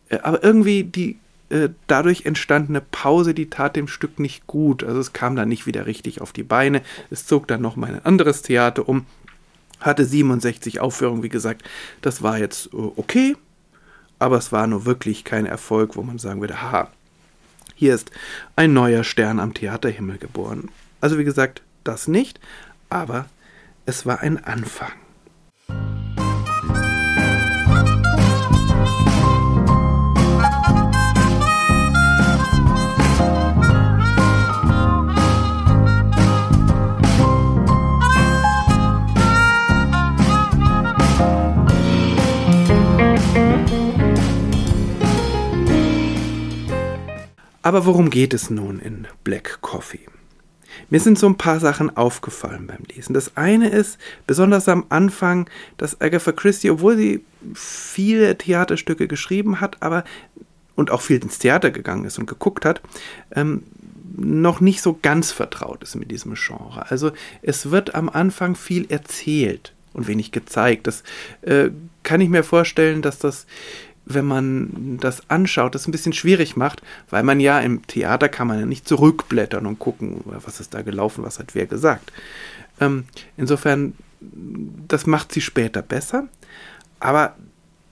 äh, 0.09 0.19
aber 0.19 0.43
irgendwie 0.43 0.83
die 0.83 1.17
äh, 1.49 1.69
dadurch 1.87 2.25
entstandene 2.25 2.81
Pause, 2.81 3.33
die 3.33 3.49
tat 3.49 3.75
dem 3.75 3.87
Stück 3.87 4.19
nicht 4.19 4.47
gut. 4.47 4.83
Also 4.83 4.99
es 4.99 5.13
kam 5.13 5.35
dann 5.35 5.49
nicht 5.49 5.65
wieder 5.65 5.85
richtig 5.85 6.21
auf 6.21 6.31
die 6.31 6.43
Beine. 6.43 6.81
Es 7.09 7.25
zog 7.25 7.47
dann 7.47 7.61
noch 7.61 7.75
mal 7.75 7.93
ein 7.93 8.05
anderes 8.05 8.41
Theater 8.41 8.87
um. 8.87 9.05
Hatte 9.79 10.05
67 10.05 10.79
Aufführungen, 10.79 11.23
wie 11.23 11.29
gesagt. 11.29 11.63
Das 12.01 12.21
war 12.21 12.37
jetzt 12.37 12.67
äh, 12.73 12.77
okay, 12.95 13.35
aber 14.19 14.37
es 14.37 14.51
war 14.51 14.67
nur 14.67 14.85
wirklich 14.85 15.23
kein 15.23 15.45
Erfolg, 15.45 15.95
wo 15.95 16.03
man 16.03 16.19
sagen 16.19 16.41
würde, 16.41 16.61
haha, 16.61 16.89
hier 17.75 17.95
ist 17.95 18.11
ein 18.55 18.73
neuer 18.73 19.03
Stern 19.03 19.39
am 19.39 19.53
Theaterhimmel 19.53 20.17
geboren. 20.17 20.69
Also 21.01 21.17
wie 21.17 21.23
gesagt, 21.23 21.61
das 21.85 22.07
nicht, 22.09 22.39
aber 22.89 23.25
es 23.85 24.05
war 24.05 24.19
ein 24.19 24.43
Anfang. 24.43 24.91
Aber 47.69 47.85
worum 47.85 48.09
geht 48.09 48.33
es 48.33 48.49
nun 48.49 48.79
in 48.79 49.05
Black 49.23 49.59
Coffee? 49.61 50.07
Mir 50.89 50.99
sind 50.99 51.19
so 51.19 51.27
ein 51.27 51.37
paar 51.37 51.59
Sachen 51.59 51.95
aufgefallen 51.95 52.65
beim 52.65 52.81
Lesen. 52.91 53.13
Das 53.13 53.37
eine 53.37 53.69
ist, 53.69 53.99
besonders 54.25 54.67
am 54.67 54.85
Anfang, 54.89 55.47
dass 55.77 56.01
Agatha 56.01 56.31
Christie, 56.31 56.71
obwohl 56.71 56.97
sie 56.97 57.23
viele 57.53 58.35
Theaterstücke 58.39 59.07
geschrieben 59.07 59.61
hat, 59.61 59.83
aber 59.83 60.03
und 60.73 60.89
auch 60.89 61.01
viel 61.01 61.21
ins 61.21 61.37
Theater 61.37 61.69
gegangen 61.69 62.05
ist 62.05 62.17
und 62.17 62.25
geguckt 62.25 62.65
hat, 62.65 62.81
ähm, 63.35 63.61
noch 64.17 64.61
nicht 64.61 64.81
so 64.81 64.97
ganz 64.99 65.31
vertraut 65.31 65.83
ist 65.83 65.93
mit 65.93 66.09
diesem 66.09 66.33
Genre. 66.33 66.89
Also 66.89 67.11
es 67.43 67.69
wird 67.69 67.93
am 67.93 68.09
Anfang 68.09 68.55
viel 68.55 68.89
erzählt 68.89 69.75
und 69.93 70.07
wenig 70.07 70.31
gezeigt. 70.31 70.87
Das 70.87 71.03
äh, 71.43 71.69
kann 72.01 72.19
ich 72.19 72.29
mir 72.29 72.43
vorstellen, 72.43 73.03
dass 73.03 73.19
das 73.19 73.45
wenn 74.09 74.25
man 74.25 74.97
das 74.99 75.29
anschaut, 75.29 75.75
das 75.75 75.87
ein 75.87 75.91
bisschen 75.91 76.13
schwierig 76.13 76.57
macht, 76.57 76.81
weil 77.09 77.23
man 77.23 77.39
ja 77.39 77.59
im 77.59 77.85
Theater 77.85 78.27
kann 78.27 78.47
man 78.47 78.59
ja 78.59 78.65
nicht 78.65 78.87
zurückblättern 78.87 79.65
und 79.65 79.79
gucken, 79.79 80.21
was 80.25 80.59
ist 80.59 80.73
da 80.73 80.81
gelaufen, 80.81 81.23
was 81.23 81.39
hat 81.39 81.53
wer 81.53 81.67
gesagt. 81.67 82.11
Ähm, 82.81 83.05
insofern, 83.37 83.93
das 84.19 85.05
macht 85.05 85.31
sie 85.31 85.41
später 85.41 85.81
besser, 85.83 86.27
aber 86.99 87.35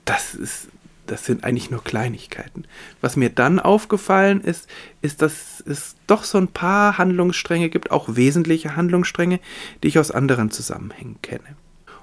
das 0.06 0.34
ist, 0.34 0.70
das 1.06 1.26
sind 1.26 1.44
eigentlich 1.44 1.70
nur 1.70 1.84
Kleinigkeiten. 1.84 2.66
Was 3.00 3.16
mir 3.16 3.30
dann 3.30 3.60
aufgefallen 3.60 4.42
ist, 4.42 4.68
ist, 5.02 5.22
dass 5.22 5.64
es 5.66 5.96
doch 6.08 6.24
so 6.24 6.40
ein 6.40 6.48
paar 6.48 6.98
Handlungsstränge 6.98 7.70
gibt, 7.70 7.92
auch 7.92 8.16
wesentliche 8.16 8.76
Handlungsstränge, 8.76 9.40
die 9.84 9.90
ich 9.90 10.00
aus 10.00 10.12
anderen 10.12 10.50
Zusammenhängen 10.50 11.22
kenne. 11.22 11.56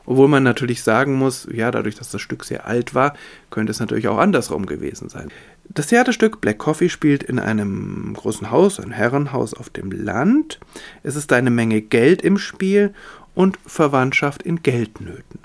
Obwohl 0.07 0.29
man 0.29 0.43
natürlich 0.43 0.83
sagen 0.83 1.15
muss, 1.15 1.49
ja, 1.53 1.71
dadurch, 1.71 1.95
dass 1.95 2.11
das 2.11 2.21
Stück 2.21 2.45
sehr 2.45 2.67
alt 2.67 2.95
war, 2.95 3.15
könnte 3.51 3.71
es 3.71 3.81
natürlich 3.81 4.09
auch 4.09 4.19
andersrum 4.19 4.67
gewesen 4.67 5.09
sein. 5.09 5.31
Das 5.69 5.87
Theaterstück 5.87 6.41
Black 6.41 6.59
Coffee 6.59 6.91
spielt 6.91 7.23
in 7.23 7.39
einem 7.39 8.15
großen 8.15 8.51
Haus, 8.51 8.79
ein 8.79 8.91
Herrenhaus 8.91 9.55
auf 9.55 9.71
dem 9.71 9.91
Land. 9.91 10.61
Es 11.03 11.17
ist 11.17 11.33
eine 11.33 11.51
Menge 11.51 11.81
Geld 11.81 12.23
im 12.23 12.37
Spiel 12.37 12.93
und 13.35 13.59
Verwandtschaft 13.67 14.43
in 14.43 14.63
Geldnöten. 14.63 15.41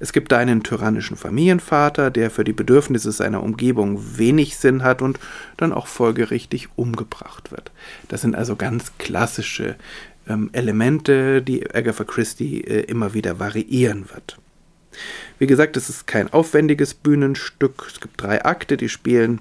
Es 0.00 0.12
gibt 0.12 0.32
einen 0.32 0.62
tyrannischen 0.62 1.16
Familienvater, 1.16 2.10
der 2.10 2.30
für 2.30 2.44
die 2.44 2.52
Bedürfnisse 2.52 3.12
seiner 3.12 3.42
Umgebung 3.42 4.18
wenig 4.18 4.56
Sinn 4.56 4.82
hat 4.82 5.00
und 5.02 5.18
dann 5.56 5.72
auch 5.72 5.86
folgerichtig 5.86 6.68
umgebracht 6.76 7.50
wird. 7.50 7.70
Das 8.08 8.22
sind 8.22 8.34
also 8.34 8.56
ganz 8.56 8.92
klassische 8.98 9.76
ähm, 10.28 10.50
Elemente, 10.52 11.42
die 11.42 11.68
Agatha 11.74 12.04
Christie 12.04 12.62
äh, 12.62 12.80
immer 12.82 13.14
wieder 13.14 13.38
variieren 13.38 14.08
wird. 14.12 14.38
Wie 15.38 15.46
gesagt, 15.46 15.76
es 15.76 15.88
ist 15.88 16.06
kein 16.06 16.32
aufwendiges 16.32 16.94
Bühnenstück. 16.94 17.86
Es 17.92 18.00
gibt 18.00 18.22
drei 18.22 18.44
Akte, 18.44 18.76
die 18.76 18.88
spielen 18.88 19.40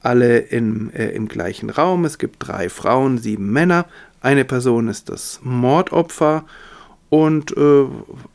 alle 0.00 0.38
in, 0.38 0.92
äh, 0.92 1.08
im 1.10 1.28
gleichen 1.28 1.70
Raum. 1.70 2.04
Es 2.04 2.18
gibt 2.18 2.46
drei 2.46 2.68
Frauen, 2.68 3.18
sieben 3.18 3.52
Männer. 3.52 3.86
Eine 4.20 4.44
Person 4.44 4.88
ist 4.88 5.08
das 5.08 5.40
Mordopfer 5.42 6.44
und 7.10 7.56
äh, 7.56 7.84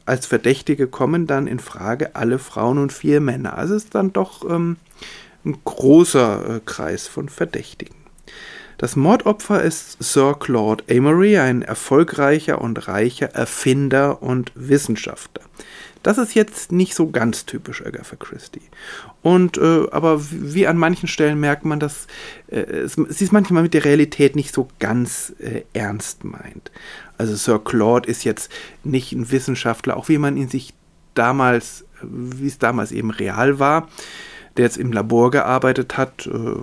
als 0.06 0.26
Verdächtige 0.26 0.88
kommen 0.88 1.28
dann 1.28 1.48
in 1.48 1.60
Frage 1.60 2.16
alle 2.16 2.40
Frauen 2.40 2.78
und 2.78 2.94
vier 2.94 3.20
Männer. 3.20 3.58
Also 3.58 3.76
es 3.76 3.86
ist 3.86 3.96
dann 3.96 4.14
doch 4.14 4.50
ähm, 4.50 4.78
ein 5.46 5.58
großer 5.64 6.56
äh, 6.56 6.60
Kreis 6.64 7.08
von 7.08 7.28
Verdächtigen. 7.28 7.99
Das 8.80 8.96
Mordopfer 8.96 9.62
ist 9.62 10.02
Sir 10.02 10.38
Claude 10.40 10.86
Amory, 10.90 11.38
ein 11.38 11.64
erfolgreicher 11.64 12.62
und 12.62 12.88
reicher 12.88 13.26
Erfinder 13.36 14.24
und 14.24 14.54
Wissenschaftler. 14.56 15.44
Das 16.02 16.18
ist 16.18 16.34
jetzt 16.34 16.72
nicht 16.72 16.96
so 16.96 17.10
ganz 17.10 17.46
typisch 17.46 17.86
Agatha 17.86 18.16
Christie. 18.16 18.62
Und 19.22 19.58
äh, 19.58 19.86
aber 19.92 20.22
wie 20.32 20.66
an 20.66 20.78
manchen 20.78 21.10
Stellen 21.10 21.42
merkt 21.42 21.66
man, 21.66 21.82
dass 21.82 22.08
äh, 22.48 22.62
es, 22.62 22.94
sie 22.94 23.26
es 23.26 23.34
manchmal 23.34 23.64
mit 23.64 23.74
der 23.74 23.84
Realität 23.84 24.38
nicht 24.38 24.54
so 24.54 24.70
ganz 24.80 25.34
äh, 25.40 25.64
ernst 25.74 26.24
meint. 26.24 26.72
Also 27.18 27.36
Sir 27.36 27.60
Claude 27.62 28.10
ist 28.10 28.24
jetzt 28.24 28.50
nicht 28.86 29.12
ein 29.12 29.30
Wissenschaftler, 29.30 29.98
auch 29.98 30.08
wie 30.08 30.20
man 30.20 30.38
ihn 30.38 30.48
sich 30.48 30.74
damals, 31.16 31.84
wie 32.02 32.48
es 32.48 32.60
damals 32.60 32.94
eben 32.94 33.12
real 33.12 33.60
war, 33.60 33.90
der 34.56 34.64
jetzt 34.64 34.78
im 34.78 34.94
Labor 34.94 35.32
gearbeitet 35.32 35.98
hat, 35.98 36.28
äh, 36.28 36.62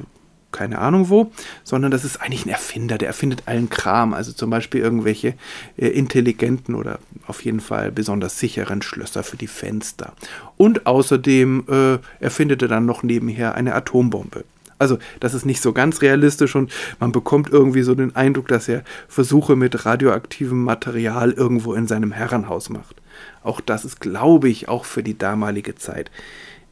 keine 0.57 0.79
Ahnung 0.79 1.11
wo, 1.11 1.31
sondern 1.65 1.91
das 1.91 2.05
ist 2.05 2.21
eigentlich 2.21 2.47
ein 2.47 2.51
Erfinder, 2.51 2.99
der 2.99 3.09
erfindet 3.09 3.43
allen 3.47 3.69
Kram, 3.69 4.15
also 4.15 4.33
zum 4.33 4.51
Beispiel 4.51 4.81
irgendwelche 4.81 5.35
äh, 5.77 5.89
intelligenten 5.89 6.75
oder 6.75 6.99
auf 7.27 7.45
jeden 7.45 7.61
Fall 7.61 7.93
besonders 7.93 8.39
sicheren 8.39 8.83
Schlösser 8.83 9.23
für 9.23 9.37
die 9.37 9.47
Fenster. 9.47 10.15
Und 10.57 10.87
außerdem 10.87 11.65
äh, 11.69 12.25
erfindet 12.25 12.63
er 12.63 12.69
dann 12.69 12.87
noch 12.87 13.03
nebenher 13.03 13.55
eine 13.55 13.75
Atombombe. 13.75 14.45
Also 14.79 14.99
das 15.21 15.35
ist 15.35 15.47
nicht 15.47 15.63
so 15.63 15.73
ganz 15.73 16.03
realistisch 16.03 16.55
und 16.55 16.73
man 17.01 17.13
bekommt 17.13 17.51
irgendwie 17.51 17.83
so 17.83 17.95
den 17.95 18.15
Eindruck, 18.15 18.49
dass 18.49 18.69
er 18.69 18.83
Versuche 19.09 19.57
mit 19.57 19.87
radioaktivem 19.87 20.63
Material 20.65 21.33
irgendwo 21.33 21.75
in 21.75 21.87
seinem 21.87 22.13
Herrenhaus 22.13 22.69
macht. 22.69 22.97
Auch 23.43 23.61
das 23.61 23.85
ist, 23.85 24.01
glaube 24.01 24.49
ich, 24.49 24.69
auch 24.69 24.85
für 24.85 25.03
die 25.03 25.17
damalige 25.17 25.77
Zeit 25.77 26.11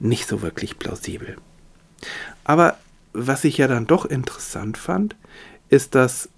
nicht 0.00 0.28
so 0.28 0.42
wirklich 0.42 0.78
plausibel. 0.78 1.36
Aber 2.44 2.76
was 3.14 3.44
ich 3.44 3.58
ja 3.58 3.68
dann 3.68 3.86
doch 3.86 4.04
interessant 4.04 4.76
fand, 4.76 5.16
ist, 5.70 5.94
dass 5.94 6.28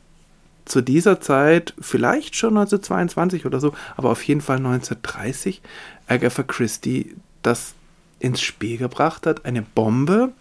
zu 0.66 0.80
dieser 0.80 1.20
Zeit, 1.20 1.74
vielleicht 1.80 2.36
schon 2.36 2.56
1922 2.56 3.46
oder 3.46 3.60
so, 3.60 3.72
aber 3.96 4.10
auf 4.10 4.22
jeden 4.24 4.40
Fall 4.40 4.58
1930, 4.58 5.62
Agatha 6.08 6.42
Christie 6.42 7.14
das 7.42 7.74
ins 8.18 8.40
Spiel 8.40 8.76
gebracht 8.76 9.26
hat. 9.26 9.44
Eine 9.44 9.62
Bombe, 9.62 10.32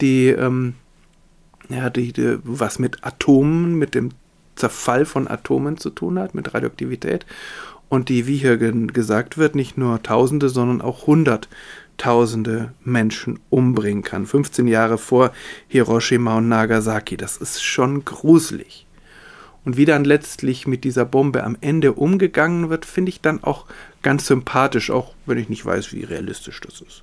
die, 0.00 0.28
ähm, 0.28 0.74
ja, 1.68 1.90
die, 1.90 2.12
die 2.12 2.38
was 2.42 2.78
mit 2.78 3.04
Atomen, 3.04 3.74
mit 3.74 3.94
dem 3.94 4.10
Zerfall 4.56 5.04
von 5.04 5.28
Atomen 5.28 5.76
zu 5.76 5.90
tun 5.90 6.18
hat, 6.18 6.34
mit 6.34 6.54
Radioaktivität. 6.54 7.26
Und 7.88 8.08
die, 8.08 8.26
wie 8.26 8.36
hier 8.36 8.56
gesagt 8.56 9.36
wird, 9.36 9.54
nicht 9.54 9.76
nur 9.76 10.02
Tausende, 10.02 10.48
sondern 10.48 10.80
auch 10.80 11.06
Hunderttausende 12.00 12.72
Menschen 12.82 13.40
umbringen 13.50 14.02
kann. 14.02 14.26
15 14.26 14.66
Jahre 14.66 14.96
vor 14.96 15.32
Hiroshima 15.68 16.38
und 16.38 16.48
Nagasaki. 16.48 17.16
Das 17.16 17.36
ist 17.36 17.62
schon 17.62 18.04
gruselig. 18.04 18.86
Und 19.64 19.76
wie 19.76 19.84
dann 19.84 20.04
letztlich 20.04 20.66
mit 20.66 20.84
dieser 20.84 21.04
Bombe 21.04 21.44
am 21.44 21.58
Ende 21.60 21.92
umgegangen 21.92 22.70
wird, 22.70 22.86
finde 22.86 23.10
ich 23.10 23.20
dann 23.20 23.44
auch 23.44 23.66
ganz 24.02 24.26
sympathisch, 24.26 24.90
auch 24.90 25.12
wenn 25.26 25.36
ich 25.36 25.50
nicht 25.50 25.66
weiß, 25.66 25.92
wie 25.92 26.04
realistisch 26.04 26.60
das 26.62 26.80
ist. 26.80 27.02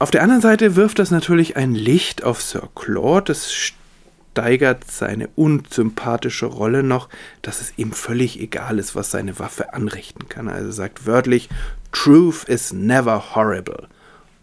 Auf 0.00 0.10
der 0.10 0.22
anderen 0.22 0.42
Seite 0.42 0.74
wirft 0.74 0.98
das 0.98 1.12
natürlich 1.12 1.56
ein 1.56 1.74
Licht 1.76 2.24
auf 2.24 2.42
Sir 2.42 2.68
Claude. 2.74 3.30
Es 3.30 3.52
steigert 3.52 4.90
seine 4.90 5.28
unsympathische 5.36 6.46
Rolle 6.46 6.82
noch, 6.82 7.08
dass 7.42 7.60
es 7.60 7.74
ihm 7.76 7.92
völlig 7.92 8.40
egal 8.40 8.80
ist, 8.80 8.96
was 8.96 9.12
seine 9.12 9.38
Waffe 9.38 9.72
anrichten 9.72 10.28
kann. 10.28 10.48
Also 10.48 10.72
sagt 10.72 11.06
wörtlich, 11.06 11.48
Truth 11.92 12.44
is 12.44 12.72
never 12.72 13.34
horrible, 13.36 13.86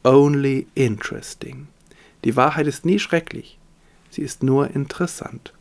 only 0.03 0.67
interesting. 0.75 1.67
Die 2.23 2.35
Wahrheit 2.35 2.67
ist 2.67 2.85
nie 2.85 2.99
schrecklich, 2.99 3.57
sie 4.09 4.21
ist 4.21 4.43
nur 4.43 4.69
interessant. 4.71 5.53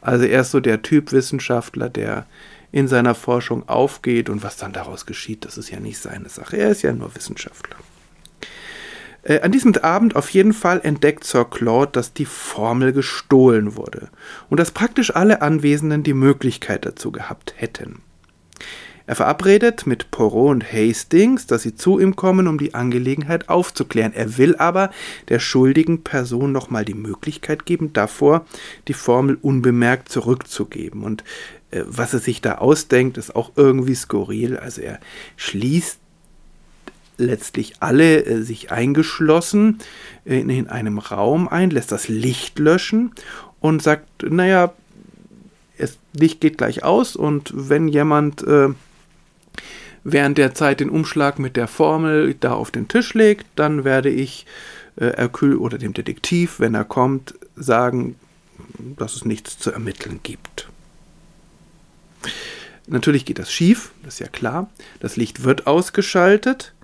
Also 0.00 0.24
er 0.24 0.42
ist 0.42 0.50
so 0.50 0.60
der 0.60 0.82
Typ 0.82 1.12
Wissenschaftler, 1.12 1.88
der 1.88 2.26
in 2.72 2.88
seiner 2.88 3.14
Forschung 3.14 3.68
aufgeht 3.68 4.28
und 4.28 4.42
was 4.42 4.56
dann 4.56 4.72
daraus 4.72 5.06
geschieht, 5.06 5.44
das 5.44 5.58
ist 5.58 5.70
ja 5.70 5.80
nicht 5.80 5.98
seine 5.98 6.28
Sache. 6.28 6.56
Er 6.56 6.70
ist 6.70 6.82
ja 6.82 6.92
nur 6.92 7.14
Wissenschaftler. 7.14 7.76
Äh, 9.22 9.40
an 9.40 9.52
diesem 9.52 9.74
Abend 9.76 10.16
auf 10.16 10.30
jeden 10.30 10.52
Fall 10.52 10.80
entdeckt 10.82 11.24
Sir 11.24 11.44
Claude, 11.44 11.92
dass 11.92 12.12
die 12.12 12.24
Formel 12.24 12.92
gestohlen 12.92 13.76
wurde 13.76 14.08
und 14.48 14.60
dass 14.60 14.70
praktisch 14.70 15.14
alle 15.14 15.42
Anwesenden 15.42 16.02
die 16.02 16.14
Möglichkeit 16.14 16.86
dazu 16.86 17.12
gehabt 17.12 17.54
hätten. 17.56 18.02
Er 19.10 19.16
verabredet 19.16 19.88
mit 19.88 20.12
Poirot 20.12 20.52
und 20.52 20.72
Hastings, 20.72 21.48
dass 21.48 21.62
sie 21.62 21.74
zu 21.74 21.98
ihm 21.98 22.14
kommen, 22.14 22.46
um 22.46 22.58
die 22.58 22.74
Angelegenheit 22.74 23.48
aufzuklären. 23.48 24.12
Er 24.12 24.38
will 24.38 24.54
aber 24.54 24.92
der 25.28 25.40
schuldigen 25.40 26.04
Person 26.04 26.52
nochmal 26.52 26.84
die 26.84 26.94
Möglichkeit 26.94 27.66
geben, 27.66 27.92
davor 27.92 28.46
die 28.86 28.92
Formel 28.92 29.36
unbemerkt 29.42 30.10
zurückzugeben. 30.10 31.02
Und 31.02 31.24
äh, 31.72 31.82
was 31.88 32.14
er 32.14 32.20
sich 32.20 32.40
da 32.40 32.58
ausdenkt, 32.58 33.18
ist 33.18 33.34
auch 33.34 33.50
irgendwie 33.56 33.96
skurril. 33.96 34.56
Also 34.56 34.80
er 34.80 35.00
schließt 35.34 35.98
letztlich 37.18 37.78
alle 37.80 38.24
äh, 38.24 38.42
sich 38.42 38.70
eingeschlossen 38.70 39.80
äh, 40.24 40.38
in, 40.38 40.50
in 40.50 40.68
einem 40.68 41.00
Raum 41.00 41.48
ein, 41.48 41.70
lässt 41.70 41.90
das 41.90 42.06
Licht 42.06 42.60
löschen 42.60 43.10
und 43.58 43.82
sagt, 43.82 44.22
naja, 44.22 44.72
das 45.78 45.98
Licht 46.12 46.40
geht 46.40 46.58
gleich 46.58 46.84
aus 46.84 47.16
und 47.16 47.50
wenn 47.52 47.88
jemand 47.88 48.44
äh, 48.46 48.68
während 50.04 50.38
der 50.38 50.54
Zeit 50.54 50.80
den 50.80 50.90
Umschlag 50.90 51.38
mit 51.38 51.56
der 51.56 51.68
Formel 51.68 52.34
da 52.38 52.52
auf 52.52 52.70
den 52.70 52.88
Tisch 52.88 53.14
legt, 53.14 53.46
dann 53.56 53.84
werde 53.84 54.10
ich 54.10 54.46
äh, 54.96 55.12
Hercule 55.16 55.58
oder 55.58 55.78
dem 55.78 55.94
Detektiv, 55.94 56.60
wenn 56.60 56.74
er 56.74 56.84
kommt, 56.84 57.34
sagen, 57.56 58.16
dass 58.96 59.14
es 59.14 59.24
nichts 59.24 59.58
zu 59.58 59.70
ermitteln 59.70 60.20
gibt. 60.22 60.68
Natürlich 62.86 63.24
geht 63.24 63.38
das 63.38 63.52
schief, 63.52 63.92
das 64.02 64.14
ist 64.14 64.20
ja 64.20 64.26
klar. 64.26 64.70
Das 64.98 65.16
Licht 65.16 65.44
wird 65.44 65.66
ausgeschaltet, 65.66 66.74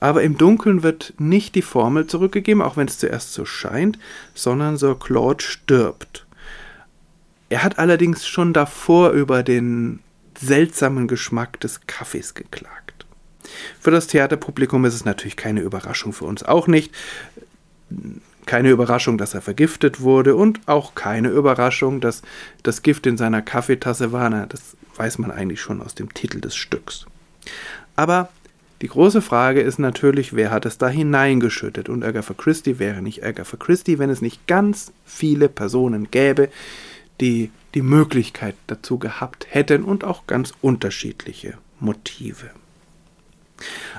aber 0.00 0.22
im 0.22 0.36
Dunkeln 0.36 0.82
wird 0.82 1.14
nicht 1.18 1.54
die 1.54 1.62
Formel 1.62 2.06
zurückgegeben, 2.06 2.62
auch 2.62 2.76
wenn 2.76 2.86
es 2.86 2.98
zuerst 2.98 3.32
so 3.32 3.44
scheint, 3.44 3.98
sondern 4.34 4.76
Sir 4.76 4.96
Claude 4.98 5.42
stirbt. 5.42 6.26
Er 7.48 7.62
hat 7.62 7.78
allerdings 7.78 8.26
schon 8.26 8.52
davor 8.52 9.10
über 9.10 9.42
den 9.42 10.00
seltsamen 10.40 11.08
Geschmack 11.08 11.60
des 11.60 11.86
Kaffees 11.86 12.34
geklagt. 12.34 13.06
Für 13.80 13.90
das 13.90 14.06
Theaterpublikum 14.06 14.84
ist 14.84 14.94
es 14.94 15.04
natürlich 15.04 15.36
keine 15.36 15.60
Überraschung, 15.60 16.12
für 16.12 16.24
uns 16.24 16.42
auch 16.42 16.66
nicht. 16.66 16.94
Keine 18.46 18.70
Überraschung, 18.70 19.18
dass 19.18 19.34
er 19.34 19.42
vergiftet 19.42 20.00
wurde 20.00 20.34
und 20.34 20.60
auch 20.66 20.94
keine 20.94 21.28
Überraschung, 21.28 22.00
dass 22.00 22.22
das 22.62 22.82
Gift 22.82 23.06
in 23.06 23.16
seiner 23.16 23.42
Kaffeetasse 23.42 24.12
war. 24.12 24.28
Na, 24.30 24.46
das 24.46 24.76
weiß 24.96 25.18
man 25.18 25.30
eigentlich 25.30 25.60
schon 25.60 25.82
aus 25.82 25.94
dem 25.94 26.12
Titel 26.14 26.40
des 26.40 26.56
Stücks. 26.56 27.06
Aber 27.96 28.30
die 28.80 28.88
große 28.88 29.22
Frage 29.22 29.60
ist 29.60 29.78
natürlich, 29.78 30.34
wer 30.34 30.50
hat 30.50 30.64
es 30.64 30.78
da 30.78 30.88
hineingeschüttet? 30.88 31.88
Und 31.88 32.04
Agatha 32.04 32.32
Christie 32.32 32.78
wäre 32.78 33.02
nicht 33.02 33.24
Agatha 33.24 33.56
Christie, 33.56 33.98
wenn 33.98 34.10
es 34.10 34.22
nicht 34.22 34.46
ganz 34.46 34.92
viele 35.04 35.48
Personen 35.48 36.10
gäbe, 36.10 36.48
die 37.20 37.50
die 37.74 37.82
Möglichkeit 37.82 38.54
dazu 38.66 38.98
gehabt 38.98 39.46
hätten 39.50 39.84
und 39.84 40.04
auch 40.04 40.26
ganz 40.26 40.52
unterschiedliche 40.60 41.58
Motive. 41.80 42.50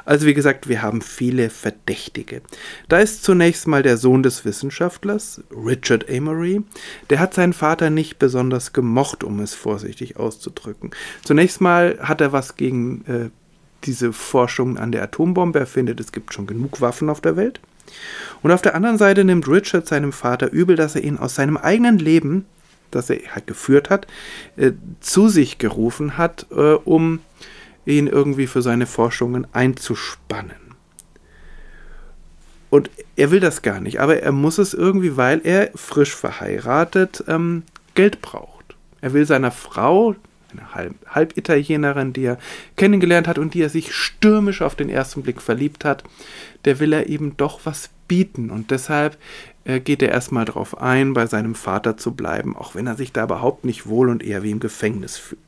Also 0.06 0.26
wie 0.26 0.34
gesagt, 0.34 0.70
wir 0.70 0.82
haben 0.82 1.02
viele 1.02 1.50
Verdächtige. 1.50 2.42
Da 2.88 3.00
ist 3.00 3.24
zunächst 3.24 3.68
mal 3.68 3.84
der 3.84 3.98
Sohn 3.98 4.24
des 4.24 4.46
Wissenschaftlers, 4.46 5.42
Richard 5.52 6.10
Amory. 6.10 6.64
Der 7.10 7.20
hat 7.20 7.34
seinen 7.34 7.54
Vater 7.54 7.90
nicht 7.90 8.20
besonders 8.20 8.74
gemocht, 8.74 9.24
um 9.24 9.40
es 9.40 9.54
vorsichtig 9.54 10.18
auszudrücken. 10.18 10.92
Zunächst 11.24 11.62
mal 11.62 12.00
hat 12.02 12.22
er 12.22 12.32
was 12.32 12.56
gegen 12.56 13.04
äh, 13.06 13.30
diese 13.84 14.14
Forschung 14.14 14.78
an 14.78 14.92
der 14.92 15.04
Atombombe. 15.04 15.60
Er 15.60 15.68
findet, 15.68 16.00
es 16.00 16.12
gibt 16.12 16.34
schon 16.34 16.48
genug 16.48 16.82
Waffen 16.82 17.10
auf 17.10 17.22
der 17.22 17.36
Welt. 17.36 17.60
Und 18.42 18.52
auf 18.52 18.62
der 18.62 18.76
anderen 18.76 18.98
Seite 18.98 19.24
nimmt 19.24 19.48
Richard 19.48 19.88
seinem 19.88 20.14
Vater 20.14 20.52
übel, 20.52 20.76
dass 20.76 20.96
er 20.96 21.04
ihn 21.04 21.18
aus 21.18 21.36
seinem 21.36 21.58
eigenen 21.58 21.98
Leben 21.98 22.46
das 22.92 23.10
er 23.10 23.36
halt 23.36 23.48
geführt 23.48 23.90
hat, 23.90 24.08
äh, 24.58 24.72
zu 25.00 25.30
sich 25.30 25.58
gerufen 25.58 26.18
hat, 26.18 26.48
äh, 26.52 26.74
um 26.74 27.20
ihn 27.86 28.08
irgendwie 28.08 28.48
für 28.48 28.62
seine 28.62 28.86
Forschungen 28.86 29.48
einzuspannen. 29.54 30.70
Und 32.70 32.90
er 33.16 33.32
will 33.32 33.40
das 33.40 33.62
gar 33.62 33.80
nicht, 33.80 34.00
aber 34.00 34.22
er 34.22 34.32
muss 34.32 34.60
es 34.60 34.74
irgendwie, 34.74 35.18
weil 35.18 35.42
er 35.44 35.72
frisch 35.76 36.16
verheiratet 36.16 37.24
ähm, 37.28 37.64
Geld 37.96 38.22
braucht. 38.22 38.76
Er 39.02 39.14
will 39.14 39.26
seiner 39.26 39.52
Frau, 39.52 40.16
eine 40.52 40.74
Halb 40.74 40.96
Halbitalienerin, 41.08 42.14
die 42.14 42.26
er 42.26 42.38
kennengelernt 42.76 43.28
hat 43.28 43.38
und 43.38 43.54
die 43.54 43.62
er 43.62 43.70
sich 43.70 43.94
stürmisch 43.94 44.62
auf 44.62 44.76
den 44.76 44.90
ersten 44.90 45.24
Blick 45.24 45.42
verliebt 45.42 45.86
hat, 45.86 46.04
der 46.66 46.80
will 46.80 46.94
er 46.94 47.08
eben 47.08 47.38
doch 47.38 47.62
was 47.64 47.90
bieten. 48.08 48.50
Und 48.50 48.72
deshalb 48.72 49.18
äh, 49.64 49.80
geht 49.80 50.02
er 50.02 50.10
erstmal 50.10 50.46
darauf 50.46 50.82
ein, 50.82 51.14
bei 51.14 51.26
seinem 51.26 51.56
Vater 51.56 51.98
zu 51.98 52.14
bleiben, 52.14 52.56
auch 52.56 52.76
wenn 52.76 52.88
er 52.88 52.96
sich 52.96 53.12
da 53.12 53.24
überhaupt 53.24 53.66
nicht 53.66 53.88
wohl 53.88 54.10
und 54.10 54.24
eher 54.24 54.44
wie 54.44 54.52
im 54.52 54.60
Gefängnis 54.60 55.18
fühlt. 55.18 55.40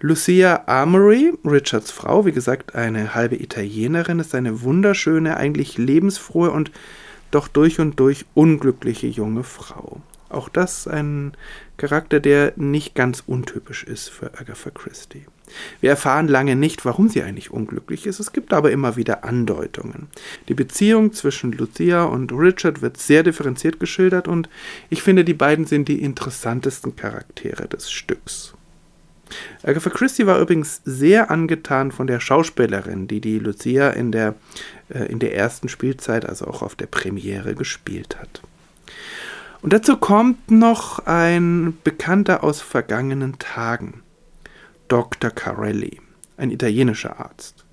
Lucia 0.00 0.64
Amory, 0.66 1.32
Richards 1.44 1.90
Frau, 1.90 2.26
wie 2.26 2.32
gesagt, 2.32 2.74
eine 2.74 3.14
halbe 3.14 3.36
Italienerin, 3.36 4.18
ist 4.18 4.34
eine 4.34 4.60
wunderschöne, 4.62 5.36
eigentlich 5.36 5.78
lebensfrohe 5.78 6.50
und 6.50 6.70
doch 7.30 7.48
durch 7.48 7.80
und 7.80 7.98
durch 7.98 8.26
unglückliche 8.34 9.06
junge 9.06 9.44
Frau. 9.44 10.00
Auch 10.28 10.48
das 10.48 10.88
ein 10.88 11.32
Charakter, 11.76 12.20
der 12.20 12.52
nicht 12.56 12.94
ganz 12.94 13.22
untypisch 13.26 13.84
ist 13.84 14.08
für 14.08 14.38
Agatha 14.38 14.70
Christie. 14.70 15.26
Wir 15.80 15.90
erfahren 15.90 16.28
lange 16.28 16.56
nicht, 16.56 16.84
warum 16.84 17.08
sie 17.08 17.22
eigentlich 17.22 17.50
unglücklich 17.50 18.06
ist, 18.06 18.18
es 18.18 18.32
gibt 18.32 18.52
aber 18.52 18.72
immer 18.72 18.96
wieder 18.96 19.24
Andeutungen. 19.24 20.08
Die 20.48 20.54
Beziehung 20.54 21.12
zwischen 21.12 21.52
Lucia 21.52 22.04
und 22.04 22.32
Richard 22.32 22.82
wird 22.82 22.96
sehr 22.96 23.22
differenziert 23.22 23.78
geschildert 23.78 24.26
und 24.26 24.48
ich 24.90 25.02
finde, 25.02 25.24
die 25.24 25.34
beiden 25.34 25.66
sind 25.66 25.88
die 25.88 26.02
interessantesten 26.02 26.96
Charaktere 26.96 27.68
des 27.68 27.90
Stücks. 27.90 28.54
Agatha 29.62 29.90
Christie 29.90 30.26
war 30.26 30.38
übrigens 30.38 30.80
sehr 30.84 31.30
angetan 31.30 31.92
von 31.92 32.06
der 32.06 32.20
Schauspielerin, 32.20 33.08
die 33.08 33.20
die 33.20 33.38
Lucia 33.38 33.90
in 33.90 34.12
der, 34.12 34.34
äh, 34.88 35.04
in 35.06 35.18
der 35.18 35.34
ersten 35.34 35.68
Spielzeit, 35.68 36.26
also 36.26 36.46
auch 36.46 36.62
auf 36.62 36.74
der 36.74 36.86
Premiere, 36.86 37.54
gespielt 37.54 38.16
hat. 38.18 38.42
Und 39.64 39.72
dazu 39.72 39.96
kommt 39.96 40.50
noch 40.50 41.06
ein 41.06 41.78
Bekannter 41.84 42.44
aus 42.44 42.60
vergangenen 42.60 43.38
Tagen, 43.38 44.02
Dr. 44.88 45.30
Carelli, 45.30 46.02
ein 46.36 46.50
italienischer 46.50 47.18
Arzt. 47.18 47.64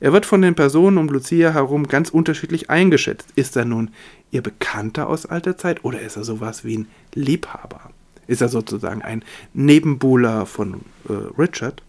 Er 0.00 0.12
wird 0.12 0.26
von 0.26 0.42
den 0.42 0.56
Personen 0.56 0.98
um 0.98 1.06
Lucia 1.06 1.52
herum 1.52 1.86
ganz 1.86 2.10
unterschiedlich 2.10 2.68
eingeschätzt. 2.68 3.28
Ist 3.36 3.54
er 3.54 3.64
nun 3.64 3.92
ihr 4.32 4.42
Bekannter 4.42 5.08
aus 5.08 5.24
alter 5.24 5.56
Zeit 5.56 5.84
oder 5.84 6.00
ist 6.00 6.16
er 6.16 6.24
sowas 6.24 6.64
wie 6.64 6.78
ein 6.78 6.88
Liebhaber? 7.14 7.92
Ist 8.26 8.40
er 8.40 8.48
sozusagen 8.48 9.02
ein 9.02 9.24
Nebenbuhler 9.54 10.46
von 10.46 10.80
äh, 11.08 11.12
Richard? 11.38 11.80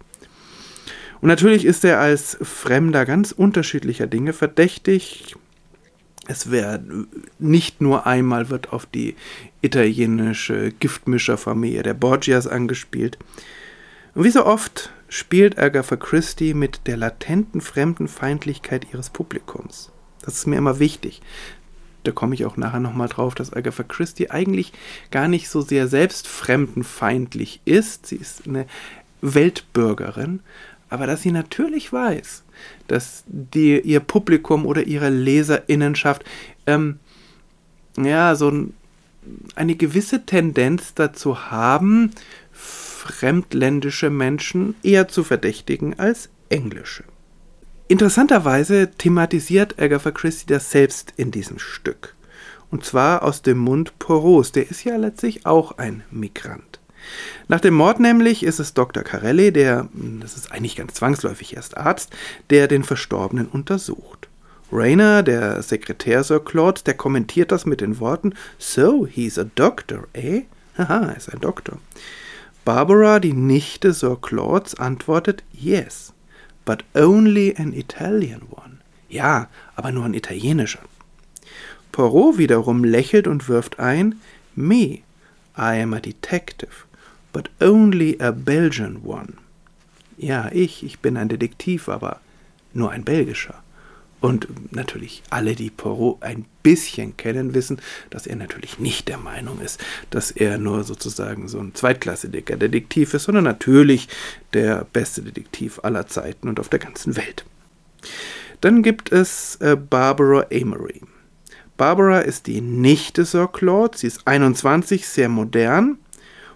Und 1.19 1.29
natürlich 1.29 1.65
ist 1.65 1.83
er 1.83 1.99
als 1.99 2.37
Fremder 2.43 3.07
ganz 3.07 3.31
unterschiedlicher 3.31 4.05
Dinge 4.05 4.33
verdächtig, 4.33 5.35
Es 6.27 6.51
wird 6.51 6.83
nicht 7.39 7.81
nur 7.81 8.05
einmal 8.05 8.49
wird 8.49 8.71
auf 8.73 8.85
die 8.85 9.15
italienische 9.61 10.71
Giftmischerfamilie 10.71 11.83
der 11.83 11.93
Borgias 11.93 12.47
angespielt. 12.47 13.17
Und 14.13 14.23
wie 14.23 14.29
so 14.29 14.45
oft 14.45 14.91
spielt 15.09 15.57
Agatha 15.57 15.95
Christie 15.95 16.53
mit 16.53 16.81
der 16.85 16.97
latenten 16.97 17.59
Fremdenfeindlichkeit 17.59 18.87
ihres 18.93 19.09
Publikums. 19.09 19.91
Das 20.21 20.35
ist 20.35 20.47
mir 20.47 20.57
immer 20.57 20.79
wichtig. 20.79 21.21
Da 22.03 22.11
komme 22.11 22.33
ich 22.33 22.45
auch 22.45 22.57
nachher 22.57 22.79
nochmal 22.79 23.09
drauf, 23.09 23.35
dass 23.35 23.53
Agatha 23.53 23.83
Christie 23.83 24.31
eigentlich 24.31 24.73
gar 25.11 25.27
nicht 25.27 25.49
so 25.49 25.61
sehr 25.61 25.87
selbst 25.87 26.27
fremdenfeindlich 26.27 27.61
ist. 27.65 28.07
Sie 28.07 28.15
ist 28.15 28.47
eine 28.47 28.65
Weltbürgerin, 29.21 30.39
aber 30.91 31.07
dass 31.07 31.21
sie 31.21 31.31
natürlich 31.31 31.91
weiß, 31.91 32.43
dass 32.87 33.23
die, 33.25 33.79
ihr 33.79 34.01
Publikum 34.01 34.65
oder 34.65 34.85
ihre 34.85 35.09
Leserinnenschaft 35.09 36.25
ähm, 36.67 36.99
ja 37.97 38.35
so 38.35 38.49
ein, 38.49 38.73
eine 39.55 39.75
gewisse 39.75 40.25
Tendenz 40.25 40.93
dazu 40.93 41.49
haben, 41.49 42.11
fremdländische 42.51 44.09
Menschen 44.09 44.75
eher 44.83 45.07
zu 45.07 45.23
verdächtigen 45.23 45.97
als 45.97 46.29
englische. 46.49 47.05
Interessanterweise 47.87 48.91
thematisiert 48.91 49.81
Agatha 49.81 50.11
Christie 50.11 50.47
das 50.47 50.71
selbst 50.71 51.13
in 51.15 51.31
diesem 51.31 51.57
Stück. 51.57 52.15
Und 52.69 52.83
zwar 52.83 53.23
aus 53.23 53.41
dem 53.41 53.57
Mund 53.59 53.97
Poros, 53.97 54.51
der 54.51 54.69
ist 54.69 54.83
ja 54.83 54.97
letztlich 54.97 55.45
auch 55.45 55.77
ein 55.77 56.03
Migrant. 56.11 56.80
Nach 57.47 57.59
dem 57.59 57.73
Mord 57.73 57.99
nämlich 57.99 58.43
ist 58.43 58.59
es 58.59 58.73
Dr. 58.73 59.03
Carelli, 59.03 59.51
der, 59.51 59.87
das 59.93 60.35
ist 60.35 60.51
eigentlich 60.51 60.75
ganz 60.75 60.93
zwangsläufig 60.93 61.55
erst 61.55 61.77
Arzt, 61.77 62.11
der 62.49 62.67
den 62.67 62.83
Verstorbenen 62.83 63.47
untersucht. 63.47 64.27
Rayner, 64.71 65.21
der 65.21 65.61
Sekretär 65.61 66.23
Sir 66.23 66.39
Claude, 66.39 66.81
der 66.85 66.93
kommentiert 66.93 67.51
das 67.51 67.65
mit 67.65 67.81
den 67.81 67.99
Worten 67.99 68.33
So, 68.57 69.05
he's 69.05 69.37
a 69.37 69.43
doctor, 69.43 70.07
eh? 70.13 70.43
Haha, 70.77 71.07
er 71.07 71.17
ist 71.17 71.31
ein 71.31 71.41
Doktor. 71.41 71.77
Barbara, 72.63 73.19
die 73.19 73.33
Nichte 73.33 73.91
Sir 73.91 74.17
Claudes, 74.21 74.75
antwortet 74.75 75.43
Yes, 75.51 76.13
but 76.63 76.85
only 76.95 77.53
an 77.57 77.73
Italian 77.73 78.43
one. 78.49 78.77
Ja, 79.09 79.49
aber 79.75 79.91
nur 79.91 80.05
ein 80.05 80.13
italienischer. 80.13 80.79
Poirot 81.91 82.37
wiederum 82.37 82.85
lächelt 82.85 83.27
und 83.27 83.49
wirft 83.49 83.79
ein 83.79 84.21
Me, 84.55 84.99
I 85.57 85.81
am 85.81 85.93
a 85.93 85.99
detective 85.99 86.85
but 87.31 87.49
only 87.59 88.17
a 88.19 88.31
Belgian 88.31 89.01
one. 89.03 89.33
Ja, 90.17 90.49
ich, 90.51 90.83
ich 90.83 90.99
bin 90.99 91.17
ein 91.17 91.29
Detektiv, 91.29 91.89
aber 91.89 92.19
nur 92.73 92.91
ein 92.91 93.03
belgischer. 93.03 93.61
Und 94.19 94.47
natürlich 94.71 95.23
alle, 95.31 95.55
die 95.55 95.71
Poirot 95.71 96.21
ein 96.21 96.45
bisschen 96.61 97.17
kennen, 97.17 97.55
wissen, 97.55 97.81
dass 98.11 98.27
er 98.27 98.35
natürlich 98.35 98.77
nicht 98.77 99.07
der 99.07 99.17
Meinung 99.17 99.59
ist, 99.59 99.83
dass 100.11 100.29
er 100.29 100.59
nur 100.59 100.83
sozusagen 100.83 101.47
so 101.47 101.59
ein 101.59 101.73
zweitklassiger 101.73 102.55
Detektiv 102.55 103.15
ist, 103.15 103.23
sondern 103.23 103.45
natürlich 103.45 104.07
der 104.53 104.85
beste 104.93 105.23
Detektiv 105.23 105.79
aller 105.81 106.05
Zeiten 106.05 106.47
und 106.49 106.59
auf 106.59 106.69
der 106.69 106.77
ganzen 106.77 107.15
Welt. 107.15 107.45
Dann 108.61 108.83
gibt 108.83 109.11
es 109.11 109.55
äh, 109.55 109.75
Barbara 109.75 110.45
Amory. 110.53 111.01
Barbara 111.77 112.19
ist 112.19 112.45
die 112.45 112.61
Nichte 112.61 113.25
Sir 113.25 113.49
Claude, 113.51 113.97
sie 113.97 114.05
ist 114.05 114.27
21, 114.27 115.07
sehr 115.07 115.29
modern 115.29 115.97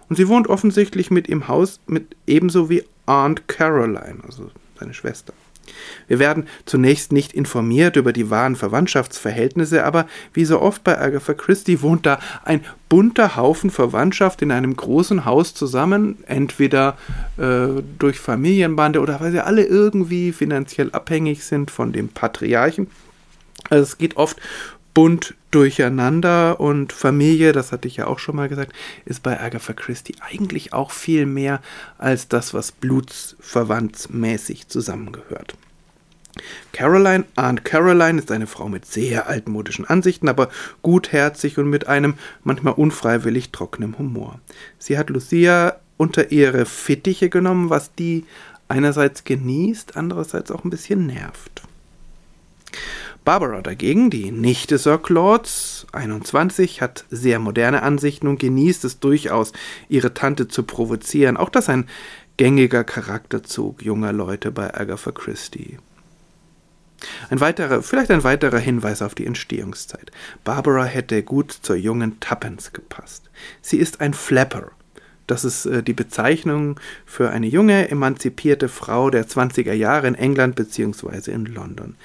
und 0.08 0.16
sie 0.16 0.28
wohnt 0.28 0.48
offensichtlich 0.48 1.10
mit 1.10 1.28
im 1.28 1.48
Haus 1.48 1.80
mit 1.86 2.16
ebenso 2.26 2.70
wie 2.70 2.84
Aunt 3.06 3.48
Caroline, 3.48 4.18
also 4.26 4.50
seine 4.78 4.94
Schwester. 4.94 5.32
Wir 6.08 6.18
werden 6.18 6.46
zunächst 6.64 7.12
nicht 7.12 7.32
informiert 7.32 7.96
über 7.96 8.12
die 8.12 8.30
wahren 8.30 8.56
Verwandtschaftsverhältnisse, 8.56 9.84
aber 9.84 10.06
wie 10.32 10.44
so 10.44 10.60
oft 10.60 10.84
bei 10.84 10.98
Agatha 10.98 11.34
Christie 11.34 11.82
wohnt 11.82 12.06
da 12.06 12.20
ein 12.44 12.64
bunter 12.88 13.36
Haufen 13.36 13.70
Verwandtschaft 13.70 14.42
in 14.42 14.52
einem 14.52 14.76
großen 14.76 15.24
Haus 15.24 15.54
zusammen, 15.54 16.18
entweder 16.26 16.96
äh, 17.36 17.82
durch 17.98 18.20
Familienbande 18.20 19.00
oder 19.00 19.20
weil 19.20 19.32
sie 19.32 19.44
alle 19.44 19.64
irgendwie 19.64 20.32
finanziell 20.32 20.90
abhängig 20.92 21.44
sind 21.44 21.70
von 21.70 21.92
dem 21.92 22.08
Patriarchen. 22.08 22.88
Also 23.68 23.82
es 23.82 23.98
geht 23.98 24.16
oft 24.16 24.36
bunt 24.94 25.34
durcheinander 25.50 26.60
und 26.60 26.92
Familie, 26.92 27.52
das 27.52 27.72
hatte 27.72 27.88
ich 27.88 27.96
ja 27.96 28.06
auch 28.06 28.18
schon 28.18 28.36
mal 28.36 28.48
gesagt, 28.48 28.72
ist 29.04 29.22
bei 29.22 29.40
Agatha 29.40 29.72
Christie 29.72 30.16
eigentlich 30.20 30.72
auch 30.72 30.90
viel 30.90 31.26
mehr 31.26 31.60
als 31.98 32.28
das, 32.28 32.52
was 32.52 32.72
blutsverwandtsmäßig 32.72 34.68
zusammengehört. 34.68 35.56
Caroline, 36.72 37.24
Aunt 37.36 37.64
Caroline 37.64 38.18
ist 38.18 38.30
eine 38.30 38.46
Frau 38.46 38.68
mit 38.68 38.84
sehr 38.84 39.26
altmodischen 39.28 39.86
Ansichten, 39.86 40.28
aber 40.28 40.50
gutherzig 40.82 41.56
und 41.58 41.70
mit 41.70 41.86
einem 41.86 42.14
manchmal 42.44 42.74
unfreiwillig 42.74 43.50
trockenen 43.50 43.98
Humor. 43.98 44.38
Sie 44.78 44.98
hat 44.98 45.08
Lucia 45.08 45.76
unter 45.96 46.30
ihre 46.30 46.66
Fittiche 46.66 47.30
genommen, 47.30 47.70
was 47.70 47.94
die 47.94 48.26
einerseits 48.68 49.24
genießt, 49.24 49.96
andererseits 49.96 50.50
auch 50.50 50.64
ein 50.64 50.70
bisschen 50.70 51.06
nervt. 51.06 51.62
Barbara 53.26 53.60
dagegen, 53.60 54.08
die 54.08 54.30
Nichte 54.30 54.78
Sir 54.78 54.98
Claudes, 54.98 55.88
21, 55.90 56.80
hat 56.80 57.04
sehr 57.10 57.40
moderne 57.40 57.82
Ansichten 57.82 58.28
und 58.28 58.38
genießt 58.38 58.84
es 58.84 59.00
durchaus, 59.00 59.52
ihre 59.88 60.14
Tante 60.14 60.46
zu 60.46 60.62
provozieren. 60.62 61.36
Auch 61.36 61.48
das 61.48 61.68
ein 61.68 61.88
gängiger 62.36 62.84
Charakterzug 62.84 63.82
junger 63.82 64.12
Leute 64.12 64.52
bei 64.52 64.72
Agatha 64.72 65.10
Christie. 65.10 65.78
Ein 67.28 67.40
weiterer, 67.40 67.82
vielleicht 67.82 68.12
ein 68.12 68.22
weiterer 68.22 68.60
Hinweis 68.60 69.02
auf 69.02 69.16
die 69.16 69.26
Entstehungszeit. 69.26 70.12
Barbara 70.44 70.84
hätte 70.84 71.24
gut 71.24 71.50
zur 71.50 71.74
jungen 71.74 72.20
Tuppence 72.20 72.72
gepasst. 72.72 73.28
Sie 73.60 73.78
ist 73.78 74.00
ein 74.00 74.14
Flapper. 74.14 74.70
Das 75.26 75.44
ist 75.44 75.66
äh, 75.66 75.82
die 75.82 75.94
Bezeichnung 75.94 76.78
für 77.04 77.30
eine 77.30 77.48
junge, 77.48 77.90
emanzipierte 77.90 78.68
Frau 78.68 79.10
der 79.10 79.26
20er 79.26 79.72
Jahre 79.72 80.06
in 80.06 80.14
England 80.14 80.54
bzw. 80.54 81.32
in 81.32 81.46
London 81.46 81.96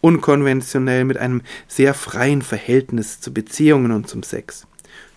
unkonventionell 0.00 1.04
mit 1.04 1.18
einem 1.18 1.42
sehr 1.68 1.94
freien 1.94 2.42
Verhältnis 2.42 3.20
zu 3.20 3.32
Beziehungen 3.32 3.92
und 3.92 4.08
zum 4.08 4.22
Sex. 4.22 4.66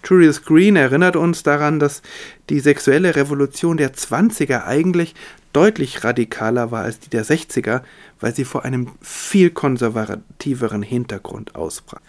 Julius 0.04 0.44
Green 0.44 0.76
erinnert 0.76 1.15
uns 1.15 1.44
daran, 1.44 1.80
dass 1.80 2.02
die 2.50 2.60
sexuelle 2.60 3.15
Revolution 3.15 3.78
der 3.78 3.94
20er 3.94 4.65
eigentlich 4.65 5.13
deutlich 5.52 6.04
radikaler 6.04 6.72
war 6.72 6.84
als 6.84 7.00
die 7.00 7.10
der 7.10 7.26
60er, 7.26 7.82
weil 8.20 8.34
sie 8.34 8.46
vor 8.46 8.65
einem 8.65 8.92
viel 9.02 9.50
konservativeren 9.50 10.84
Hintergrund 10.84 11.56
ausbrach. 11.56 12.02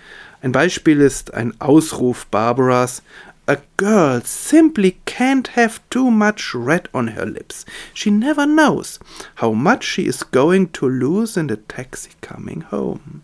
Ein 0.43 0.53
Beispiel 0.53 1.01
ist 1.01 1.35
ein 1.35 1.59
Ausruf 1.61 2.27
Barbaras 2.27 3.03
A 3.47 3.59
girl 3.77 4.21
simply 4.23 4.99
can't 5.07 5.49
have 5.57 5.81
too 5.91 6.11
much 6.11 6.55
red 6.55 6.89
on 6.93 7.09
her 7.09 7.27
lips. 7.27 7.65
She 7.93 8.11
never 8.11 8.47
knows 8.47 9.01
how 9.37 9.53
much 9.53 9.85
she 9.85 10.07
is 10.07 10.23
going 10.23 10.69
to 10.73 10.89
lose 10.89 11.37
in 11.37 11.49
the 11.49 11.57
taxi 11.57 12.11
coming 12.21 12.63
home. 12.71 13.23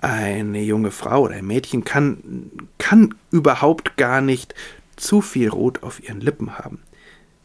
Eine 0.00 0.62
junge 0.62 0.90
Frau 0.90 1.22
oder 1.22 1.36
ein 1.36 1.46
Mädchen 1.46 1.84
kann, 1.84 2.50
kann 2.78 3.14
überhaupt 3.30 3.96
gar 3.96 4.20
nicht 4.20 4.54
zu 4.96 5.20
viel 5.20 5.48
Rot 5.48 5.82
auf 5.82 6.02
ihren 6.02 6.20
Lippen 6.20 6.58
haben. 6.58 6.82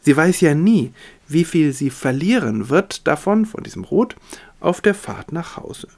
Sie 0.00 0.16
weiß 0.16 0.40
ja 0.40 0.54
nie, 0.54 0.92
wie 1.28 1.44
viel 1.44 1.72
sie 1.72 1.90
verlieren 1.90 2.68
wird 2.68 3.06
davon, 3.06 3.46
von 3.46 3.62
diesem 3.62 3.84
Rot, 3.84 4.16
auf 4.60 4.80
der 4.80 4.94
Fahrt 4.94 5.32
nach 5.32 5.56
Hause. 5.56 5.88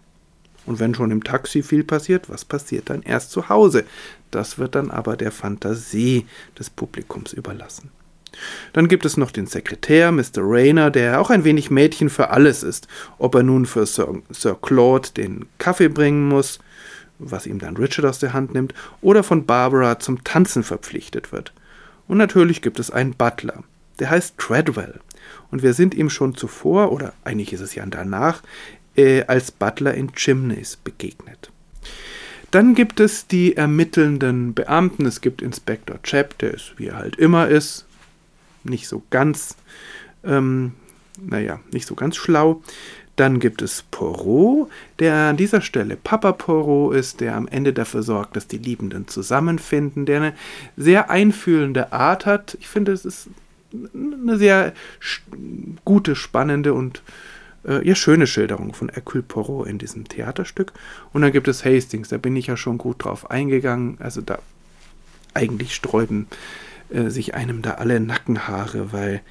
Und 0.67 0.79
wenn 0.79 0.95
schon 0.95 1.11
im 1.11 1.25
Taxi 1.25 1.63
viel 1.63 1.83
passiert, 1.83 2.29
was 2.29 2.45
passiert 2.45 2.91
dann 2.91 3.03
erst 3.03 3.31
zu 3.31 3.49
Hause? 3.49 3.85
Das 4.33 4.59
wird 4.59 4.75
dann 4.75 4.91
aber 4.91 5.17
der 5.17 5.31
Fantasie 5.31 6.27
des 6.59 6.71
Publikums 6.71 7.33
überlassen. 7.33 7.91
Dann 8.73 8.89
gibt 8.89 9.05
es 9.05 9.19
noch 9.19 9.31
den 9.31 9.47
Sekretär, 9.47 10.11
Mr. 10.11 10.39
Rayner, 10.39 10.91
der 10.91 11.21
auch 11.21 11.29
ein 11.29 11.45
wenig 11.45 11.71
Mädchen 11.71 12.09
für 12.09 12.31
alles 12.31 12.63
ist. 12.63 12.89
Ob 13.19 13.35
er 13.35 13.43
nun 13.43 13.67
für 13.67 13.85
Sir, 13.85 14.23
Sir 14.31 14.57
Claude 14.61 15.11
den 15.15 15.45
Kaffee 15.59 15.89
bringen 15.89 16.29
muss, 16.29 16.59
was 17.19 17.47
ihm 17.47 17.59
dann 17.59 17.77
Richard 17.77 18.07
aus 18.07 18.19
der 18.19 18.33
Hand 18.33 18.55
nimmt, 18.55 18.73
oder 19.03 19.23
von 19.23 19.45
Barbara 19.45 19.99
zum 19.99 20.25
Tanzen 20.25 20.63
verpflichtet 20.63 21.31
wird. 21.31 21.53
Und 22.09 22.17
natürlich 22.17 22.63
gibt 22.63 22.81
es 22.81 22.91
einen 22.91 23.15
Butler, 23.15 23.65
der 23.99 24.09
heißt 24.09 24.39
Treadwell. 24.39 25.01
Und 25.51 25.63
wir 25.63 25.75
sind 25.75 25.95
ihm 25.95 26.09
schon 26.09 26.35
zuvor, 26.35 26.91
oder 26.91 27.13
eigentlich 27.23 27.53
ist 27.53 27.61
es 27.61 27.75
ja 27.75 27.85
danach, 27.85 28.43
äh, 28.97 29.25
als 29.25 29.51
Butler 29.51 29.93
in 29.93 30.13
Chimneys 30.15 30.77
begegnet. 30.77 31.52
Dann 32.53 32.75
gibt 32.75 33.01
es 33.01 33.27
die 33.27 33.57
ermittelnden 33.57 34.53
Beamten. 34.53 35.07
Es 35.07 35.23
gibt 35.23 35.41
Inspektor 35.41 36.01
Chap, 36.03 36.37
der 36.39 36.53
ist, 36.53 36.75
wie 36.77 36.89
er 36.89 36.97
halt 36.97 37.17
immer 37.17 37.49
ist, 37.49 37.87
nicht 38.63 38.87
so 38.89 39.03
ganz, 39.09 39.57
ähm, 40.23 40.73
naja, 41.19 41.61
nicht 41.73 41.87
so 41.87 41.95
ganz 41.95 42.15
schlau. 42.15 42.63
Dann 43.17 43.41
gibt 43.41 43.63
es 43.63 43.85
Poirot, 43.91 44.71
der 44.99 45.15
an 45.15 45.39
dieser 45.39 45.63
Stelle 45.63 45.97
Papa 45.97 46.33
Poirot 46.33 46.95
ist, 46.95 47.21
der 47.21 47.37
am 47.37 47.49
Ende 47.49 47.73
dafür 47.73 48.03
sorgt, 48.03 48.37
dass 48.37 48.49
die 48.49 48.59
Liebenden 48.59 49.09
zusammenfinden, 49.09 50.05
der 50.05 50.19
eine 50.19 50.35
sehr 50.77 51.09
einfühlende 51.09 51.93
Art 51.93 52.27
hat. 52.27 52.59
Ich 52.61 52.69
finde, 52.69 52.93
es 52.93 53.07
ist 53.07 53.29
eine 53.95 54.37
sehr 54.37 54.75
gute, 55.87 56.17
spannende 56.17 56.75
und 56.75 57.03
äh, 57.67 57.87
ja, 57.87 57.95
schöne 57.95 58.27
Schilderung 58.27 58.75
von 58.75 58.89
Hercule 58.89 59.23
Poirot 59.23 59.69
in 59.69 59.79
diesem 59.79 60.09
Theaterstück. 60.09 60.73
Und 61.13 61.23
dann 61.23 61.33
gibt 61.33 61.49
es 61.49 61.65
Hastings, 61.65 62.09
da 62.09 62.19
bin 62.19 62.37
ich 62.37 62.47
ja 62.47 62.57
schon 62.57 62.79
gut 62.79 63.05
drauf 63.05 63.31
eingegangen. 63.31 63.97
Also 64.01 64.21
da 64.21 64.39
eigentlich 65.35 65.75
sträuben 65.75 66.27
äh, 66.91 67.09
sich 67.09 67.35
einem 67.35 67.63
da 67.63 67.73
alle 67.73 68.01
Nackenhaare, 68.01 68.93
weil 68.93 69.23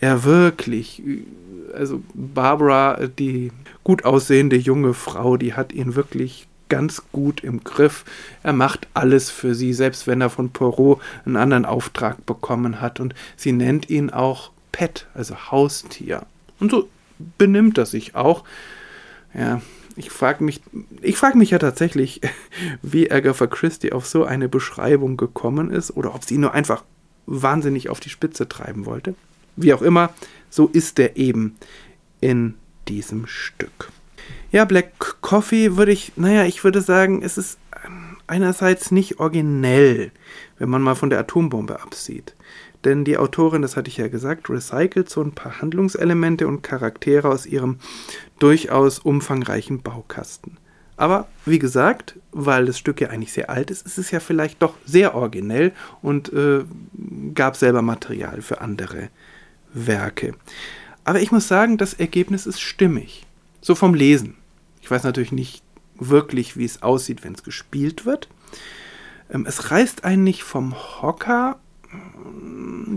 er 0.00 0.24
wirklich, 0.24 1.02
also 1.74 2.02
Barbara, 2.14 3.06
die 3.06 3.52
gut 3.84 4.04
aussehende 4.04 4.56
junge 4.56 4.94
Frau, 4.94 5.36
die 5.36 5.54
hat 5.54 5.72
ihn 5.72 5.94
wirklich 5.94 6.48
ganz 6.68 7.02
gut 7.12 7.44
im 7.44 7.62
Griff. 7.62 8.04
Er 8.42 8.54
macht 8.54 8.88
alles 8.94 9.30
für 9.30 9.54
sie, 9.54 9.74
selbst 9.74 10.06
wenn 10.06 10.22
er 10.22 10.30
von 10.30 10.50
Poirot 10.50 11.00
einen 11.26 11.36
anderen 11.36 11.66
Auftrag 11.66 12.24
bekommen 12.24 12.80
hat. 12.80 12.98
Und 12.98 13.14
sie 13.36 13.52
nennt 13.52 13.90
ihn 13.90 14.10
auch 14.10 14.50
Pet, 14.72 15.06
also 15.14 15.36
Haustier. 15.50 16.24
Und 16.58 16.70
so 16.70 16.88
benimmt 17.38 17.78
er 17.78 17.86
sich 17.86 18.14
auch. 18.14 18.44
Ja, 19.34 19.60
ich 19.96 20.10
frage 20.10 20.44
mich, 20.44 20.60
ich 21.00 21.20
mich 21.34 21.50
ja 21.50 21.58
tatsächlich, 21.58 22.20
wie 22.82 23.10
Agatha 23.10 23.46
Christie 23.46 23.92
auf 23.92 24.06
so 24.06 24.24
eine 24.24 24.48
Beschreibung 24.48 25.16
gekommen 25.16 25.70
ist 25.70 25.90
oder 25.96 26.14
ob 26.14 26.24
sie 26.24 26.34
ihn 26.34 26.40
nur 26.42 26.54
einfach 26.54 26.84
wahnsinnig 27.26 27.88
auf 27.88 28.00
die 28.00 28.10
Spitze 28.10 28.48
treiben 28.48 28.86
wollte. 28.86 29.14
Wie 29.56 29.74
auch 29.74 29.82
immer, 29.82 30.12
so 30.50 30.66
ist 30.66 30.98
er 30.98 31.16
eben 31.16 31.56
in 32.20 32.54
diesem 32.88 33.26
Stück. 33.26 33.90
Ja, 34.50 34.64
Black 34.64 35.20
Coffee 35.20 35.76
würde 35.76 35.92
ich, 35.92 36.12
naja, 36.16 36.44
ich 36.44 36.64
würde 36.64 36.80
sagen, 36.80 37.22
es 37.22 37.38
ist 37.38 37.58
einerseits 38.26 38.90
nicht 38.90 39.18
originell, 39.18 40.10
wenn 40.58 40.68
man 40.68 40.82
mal 40.82 40.94
von 40.94 41.10
der 41.10 41.18
Atombombe 41.20 41.80
absieht. 41.80 42.34
Denn 42.84 43.04
die 43.04 43.16
Autorin, 43.16 43.62
das 43.62 43.76
hatte 43.76 43.88
ich 43.88 43.96
ja 43.96 44.08
gesagt, 44.08 44.50
recycelt 44.50 45.08
so 45.08 45.22
ein 45.22 45.32
paar 45.32 45.60
Handlungselemente 45.60 46.48
und 46.48 46.62
Charaktere 46.62 47.28
aus 47.28 47.46
ihrem 47.46 47.78
durchaus 48.38 48.98
umfangreichen 48.98 49.82
Baukasten. 49.82 50.58
Aber 50.96 51.28
wie 51.46 51.58
gesagt, 51.58 52.18
weil 52.32 52.66
das 52.66 52.78
Stück 52.78 53.00
ja 53.00 53.08
eigentlich 53.08 53.32
sehr 53.32 53.50
alt 53.50 53.70
ist, 53.70 53.86
ist 53.86 53.98
es 53.98 54.10
ja 54.10 54.20
vielleicht 54.20 54.62
doch 54.62 54.74
sehr 54.84 55.14
originell 55.14 55.72
und 56.02 56.32
äh, 56.32 56.64
gab 57.34 57.56
selber 57.56 57.82
Material 57.82 58.42
für 58.42 58.60
andere 58.60 59.08
Werke. 59.72 60.34
Aber 61.04 61.20
ich 61.20 61.32
muss 61.32 61.48
sagen, 61.48 61.78
das 61.78 61.94
Ergebnis 61.94 62.46
ist 62.46 62.60
stimmig. 62.60 63.26
So 63.60 63.74
vom 63.74 63.94
Lesen. 63.94 64.34
Ich 64.80 64.90
weiß 64.90 65.04
natürlich 65.04 65.32
nicht 65.32 65.62
wirklich, 65.96 66.56
wie 66.56 66.64
es 66.64 66.82
aussieht, 66.82 67.24
wenn 67.24 67.34
es 67.34 67.42
gespielt 67.42 68.04
wird. 68.04 68.28
Ähm, 69.30 69.46
es 69.46 69.70
reißt 69.70 70.04
einen 70.04 70.24
nicht 70.24 70.42
vom 70.42 70.74
Hocker, 70.74 71.58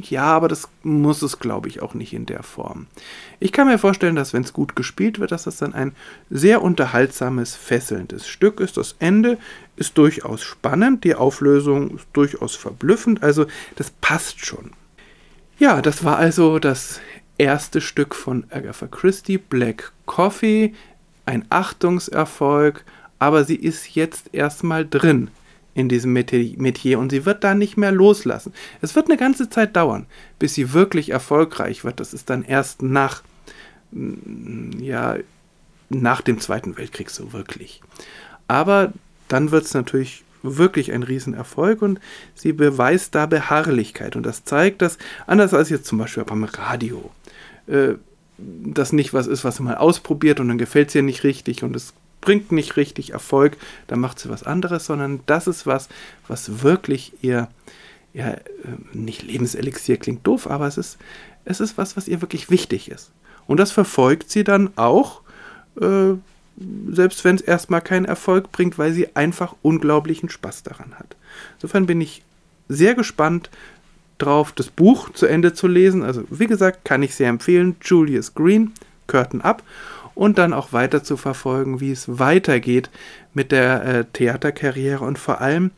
ja, 0.02 0.24
aber 0.24 0.48
das 0.48 0.70
muss 0.84 1.22
es, 1.22 1.39
glaube 1.39 1.68
ich, 1.68 1.82
auch 1.82 1.93
nicht 1.93 2.14
in 2.14 2.26
der 2.26 2.43
Form. 2.43 2.88
Ich 3.39 3.52
kann 3.52 3.68
mir 3.68 3.78
vorstellen, 3.78 4.16
dass 4.16 4.34
wenn 4.34 4.43
es 4.43 4.54
gut 4.54 4.76
gespielt 4.76 5.20
wird, 5.20 5.32
dass 5.32 5.43
das 5.43 5.58
dann 5.58 5.74
ein 5.74 5.93
sehr 6.30 6.62
unterhaltsames, 6.62 7.56
fesselndes 7.56 8.28
Stück 8.28 8.60
ist. 8.60 8.78
Das 8.78 8.96
Ende 9.00 9.38
ist 9.76 9.98
durchaus 9.98 10.43
spannend, 10.43 11.04
die 11.04 11.16
Auflösung 11.16 11.98
ist 11.98 12.08
durchaus 12.14 12.56
verblüffend, 12.56 13.24
also 13.24 13.46
das 13.76 13.91
passt 14.02 14.46
schon. 14.46 14.72
Ja, 15.58 15.82
das 15.82 16.04
war 16.04 16.18
also 16.18 16.60
das 16.60 17.00
erste 17.38 17.82
Stück 17.82 18.16
von 18.16 18.46
Agatha 18.50 18.88
Christie, 18.88 19.38
Black 19.38 19.91
Coffee, 20.06 20.74
ein 21.26 21.46
Achtungserfolg, 21.50 22.84
aber 23.20 23.43
sie 23.43 23.56
ist 23.56 23.96
jetzt 23.96 24.34
erstmal 24.34 24.88
drin 24.88 25.30
in 25.76 25.90
diesem 25.90 26.14
Metier 26.14 26.98
und 26.98 27.12
sie 27.12 27.26
wird 27.26 27.44
da 27.44 27.54
nicht 27.54 27.78
mehr 27.78 27.92
loslassen. 27.92 28.54
Es 28.82 28.96
wird 28.96 29.10
eine 29.10 29.18
ganze 29.18 29.50
Zeit 29.50 29.76
dauern, 29.76 30.08
bis 30.40 30.56
sie 30.56 30.74
wirklich 30.74 31.10
erfolgreich 31.10 31.84
wird. 31.84 32.00
Das 32.00 32.14
ist 32.14 32.30
dann 32.30 32.44
erst 32.44 32.82
nach, 32.82 33.22
mm, 33.92 34.80
ja, 34.80 35.18
nach 35.90 36.22
dem 36.22 36.40
Zweiten 36.40 36.78
Weltkrieg 36.78 37.10
so 37.10 37.34
wirklich. 37.34 37.82
Aber 38.48 38.94
dann 39.28 39.52
wird 39.52 39.66
es 39.66 39.74
natürlich 39.74 40.24
wirklich 40.44 40.94
ein 40.94 41.04
Riesenerfolg 41.04 41.82
und 41.82 42.00
sie 42.36 42.54
beweist 42.54 43.14
da 43.14 43.26
Beharrlichkeit. 43.26 44.16
Und 44.16 44.26
das 44.26 44.46
zeigt, 44.46 44.82
dass, 44.82 44.98
anders 45.28 45.54
als 45.54 45.70
jetzt 45.70 45.88
zum 45.88 45.98
Beispiel 45.98 46.24
beim 46.24 46.46
Radio, 46.46 47.12
äh, 47.68 47.96
das 48.38 48.94
nicht 48.94 49.14
was 49.14 49.28
ist, 49.28 49.44
was 49.44 49.60
mal 49.60 49.76
ausprobiert 49.76 50.40
und 50.40 50.48
dann 50.48 50.58
gefällt 50.58 50.90
es 50.90 50.96
ihr 50.96 51.04
nicht 51.04 51.24
richtig 51.24 51.64
und 51.64 51.76
es 51.76 51.94
bringt 52.26 52.52
nicht 52.52 52.76
richtig 52.76 53.12
Erfolg, 53.12 53.56
dann 53.88 54.00
macht 54.00 54.20
sie 54.20 54.30
was 54.30 54.44
anderes, 54.44 54.86
sondern 54.86 55.22
das 55.28 55.48
ist 55.48 55.66
was, 55.66 55.88
was 56.28 56.64
wirklich 56.64 57.14
ihr, 57.22 57.48
ja, 58.14 58.32
äh, 58.32 58.42
nicht 58.92 59.24
Lebenselixier 59.24 59.98
klingt 59.98 60.28
doof, 60.28 60.50
aber 60.50 60.68
es 60.68 60.78
ist, 60.78 60.98
es 61.46 61.62
ist 61.62 61.78
was, 61.78 61.96
was 61.96 62.10
ihr 62.10 62.22
wirklich 62.22 62.50
wichtig 62.50 62.92
ist. 62.92 63.12
Und 63.48 63.60
das 63.60 63.72
verfolgt 63.72 64.30
sie 64.30 64.44
dann 64.44 64.72
auch, 64.76 65.22
äh, 65.80 66.16
selbst 66.90 67.24
wenn 67.24 67.36
es 67.36 67.42
erstmal 67.42 67.82
keinen 67.82 68.06
Erfolg 68.06 68.52
bringt, 68.52 68.78
weil 68.78 68.92
sie 68.92 69.16
einfach 69.16 69.56
unglaublichen 69.62 70.30
Spaß 70.30 70.64
daran 70.64 70.96
hat. 70.98 71.16
Insofern 71.56 71.86
bin 71.86 72.02
ich 72.02 72.24
sehr 72.68 72.96
gespannt 72.96 73.50
drauf, 74.18 74.54
das 74.54 74.68
Buch 74.68 75.12
zu 75.12 75.26
Ende 75.26 75.54
zu 75.54 75.68
lesen. 75.68 76.04
Also, 76.04 76.24
wie 76.30 76.48
gesagt, 76.48 76.86
kann 76.86 77.04
ich 77.04 77.14
sehr 77.14 77.30
empfehlen. 77.30 77.76
Julius 77.82 78.34
Green, 78.34 78.72
Curtain 79.08 79.42
Up 79.42 79.64
und 80.16 80.38
dann 80.38 80.53
auch 80.53 80.74
weiter 80.74 81.03
zu 81.03 81.18
verfolgen, 81.18 81.82
wie 81.82 81.91
es 81.91 82.18
weitergeht 82.20 82.89
mit 83.34 83.51
der 83.51 83.86
äh, 83.86 84.05
Theaterkarriere 84.05 85.03
und 85.03 85.20
vor 85.20 85.41
allem, 85.41 85.72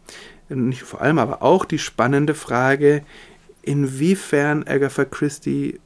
nicht 0.50 0.84
vor 0.84 1.02
allem, 1.02 1.20
aber 1.20 1.42
auch 1.42 1.66
die 1.66 1.80
spannende 1.80 2.36
Frage, 2.36 3.04
inwiefern 3.64 4.64
Agatha 4.66 5.04
Christie 5.04 5.80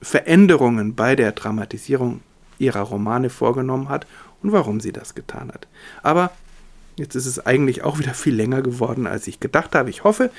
Veränderungen 0.00 0.96
bei 0.96 1.14
der 1.14 1.30
Dramatisierung 1.32 2.22
ihrer 2.58 2.80
Romane 2.80 3.30
vorgenommen 3.30 3.88
hat 3.88 4.06
und 4.42 4.50
warum 4.50 4.80
sie 4.80 4.92
das 4.92 5.14
getan 5.14 5.50
hat. 5.52 5.68
Aber 6.02 6.32
jetzt 6.96 7.14
ist 7.14 7.26
es 7.26 7.46
eigentlich 7.46 7.82
auch 7.84 7.98
wieder 7.98 8.14
viel 8.14 8.34
länger 8.34 8.62
geworden, 8.62 9.06
als 9.06 9.28
ich 9.28 9.38
gedacht 9.38 9.74
habe. 9.74 9.90
Ich 9.90 10.02
hoffe, 10.02 10.30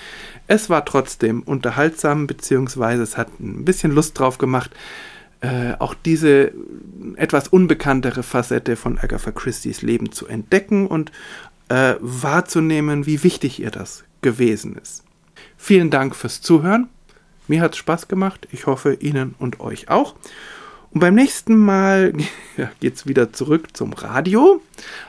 es 0.48 0.70
war 0.70 0.84
trotzdem 0.84 1.44
unterhaltsam, 1.44 2.28
beziehungsweise 2.28 3.04
es 3.04 3.18
hat 3.18 3.40
ein 3.40 3.64
bisschen 3.64 3.92
Lust 3.92 4.20
drauf 4.20 4.38
gemacht, 4.38 4.72
äh, 5.44 5.76
auch 5.78 5.94
diese 5.94 6.54
etwas 7.18 7.50
unbekanntere 7.50 8.24
Facette 8.24 8.78
von 8.78 8.98
Agatha 8.98 9.32
Christie's 9.32 9.82
Leben 9.82 10.14
zu 10.14 10.26
entdecken 10.26 10.88
und 10.88 11.12
äh, 11.68 11.96
wahrzunehmen, 12.00 13.06
wie 13.06 13.24
wichtig 13.24 13.60
ihr 13.60 13.70
das 13.70 14.06
gewesen 14.22 14.78
ist. 14.82 15.04
Vielen 15.58 15.90
Dank 15.90 16.16
fürs 16.16 16.42
Zuhören. 16.42 16.88
Mir 17.50 17.62
hat 17.62 17.74
es 17.74 17.78
Spaß 17.78 18.08
gemacht. 18.08 18.48
Ich 18.52 18.68
hoffe, 18.68 18.94
Ihnen 18.94 19.36
und 19.38 19.60
euch 19.60 19.90
auch. 19.90 20.16
Und 20.92 21.02
beim 21.02 21.16
nächsten 21.16 21.58
Mal 21.58 22.14
ja, 22.58 22.72
geht 22.80 22.96
es 22.96 23.06
wieder 23.06 23.34
zurück 23.34 23.76
zum 23.76 23.92
Radio, 23.92 24.62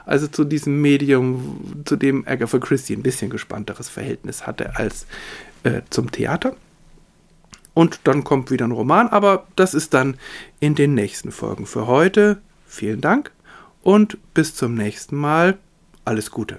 also 0.04 0.26
zu 0.26 0.42
diesem 0.42 0.80
Medium, 0.80 1.84
zu 1.84 1.94
dem 1.94 2.26
Agatha 2.26 2.58
Christie 2.58 2.96
ein 2.96 3.04
bisschen 3.04 3.30
gespannteres 3.30 3.88
Verhältnis 3.88 4.48
hatte 4.48 4.74
als 4.74 5.06
äh, 5.62 5.82
zum 5.90 6.10
Theater. 6.10 6.56
Und 7.74 8.00
dann 8.04 8.24
kommt 8.24 8.50
wieder 8.50 8.66
ein 8.66 8.72
Roman, 8.72 9.08
aber 9.08 9.46
das 9.56 9.74
ist 9.74 9.94
dann 9.94 10.16
in 10.60 10.74
den 10.74 10.94
nächsten 10.94 11.32
Folgen. 11.32 11.66
Für 11.66 11.86
heute 11.86 12.40
vielen 12.66 13.00
Dank 13.00 13.32
und 13.82 14.18
bis 14.32 14.54
zum 14.54 14.74
nächsten 14.74 15.16
Mal. 15.16 15.58
Alles 16.04 16.30
Gute. 16.30 16.58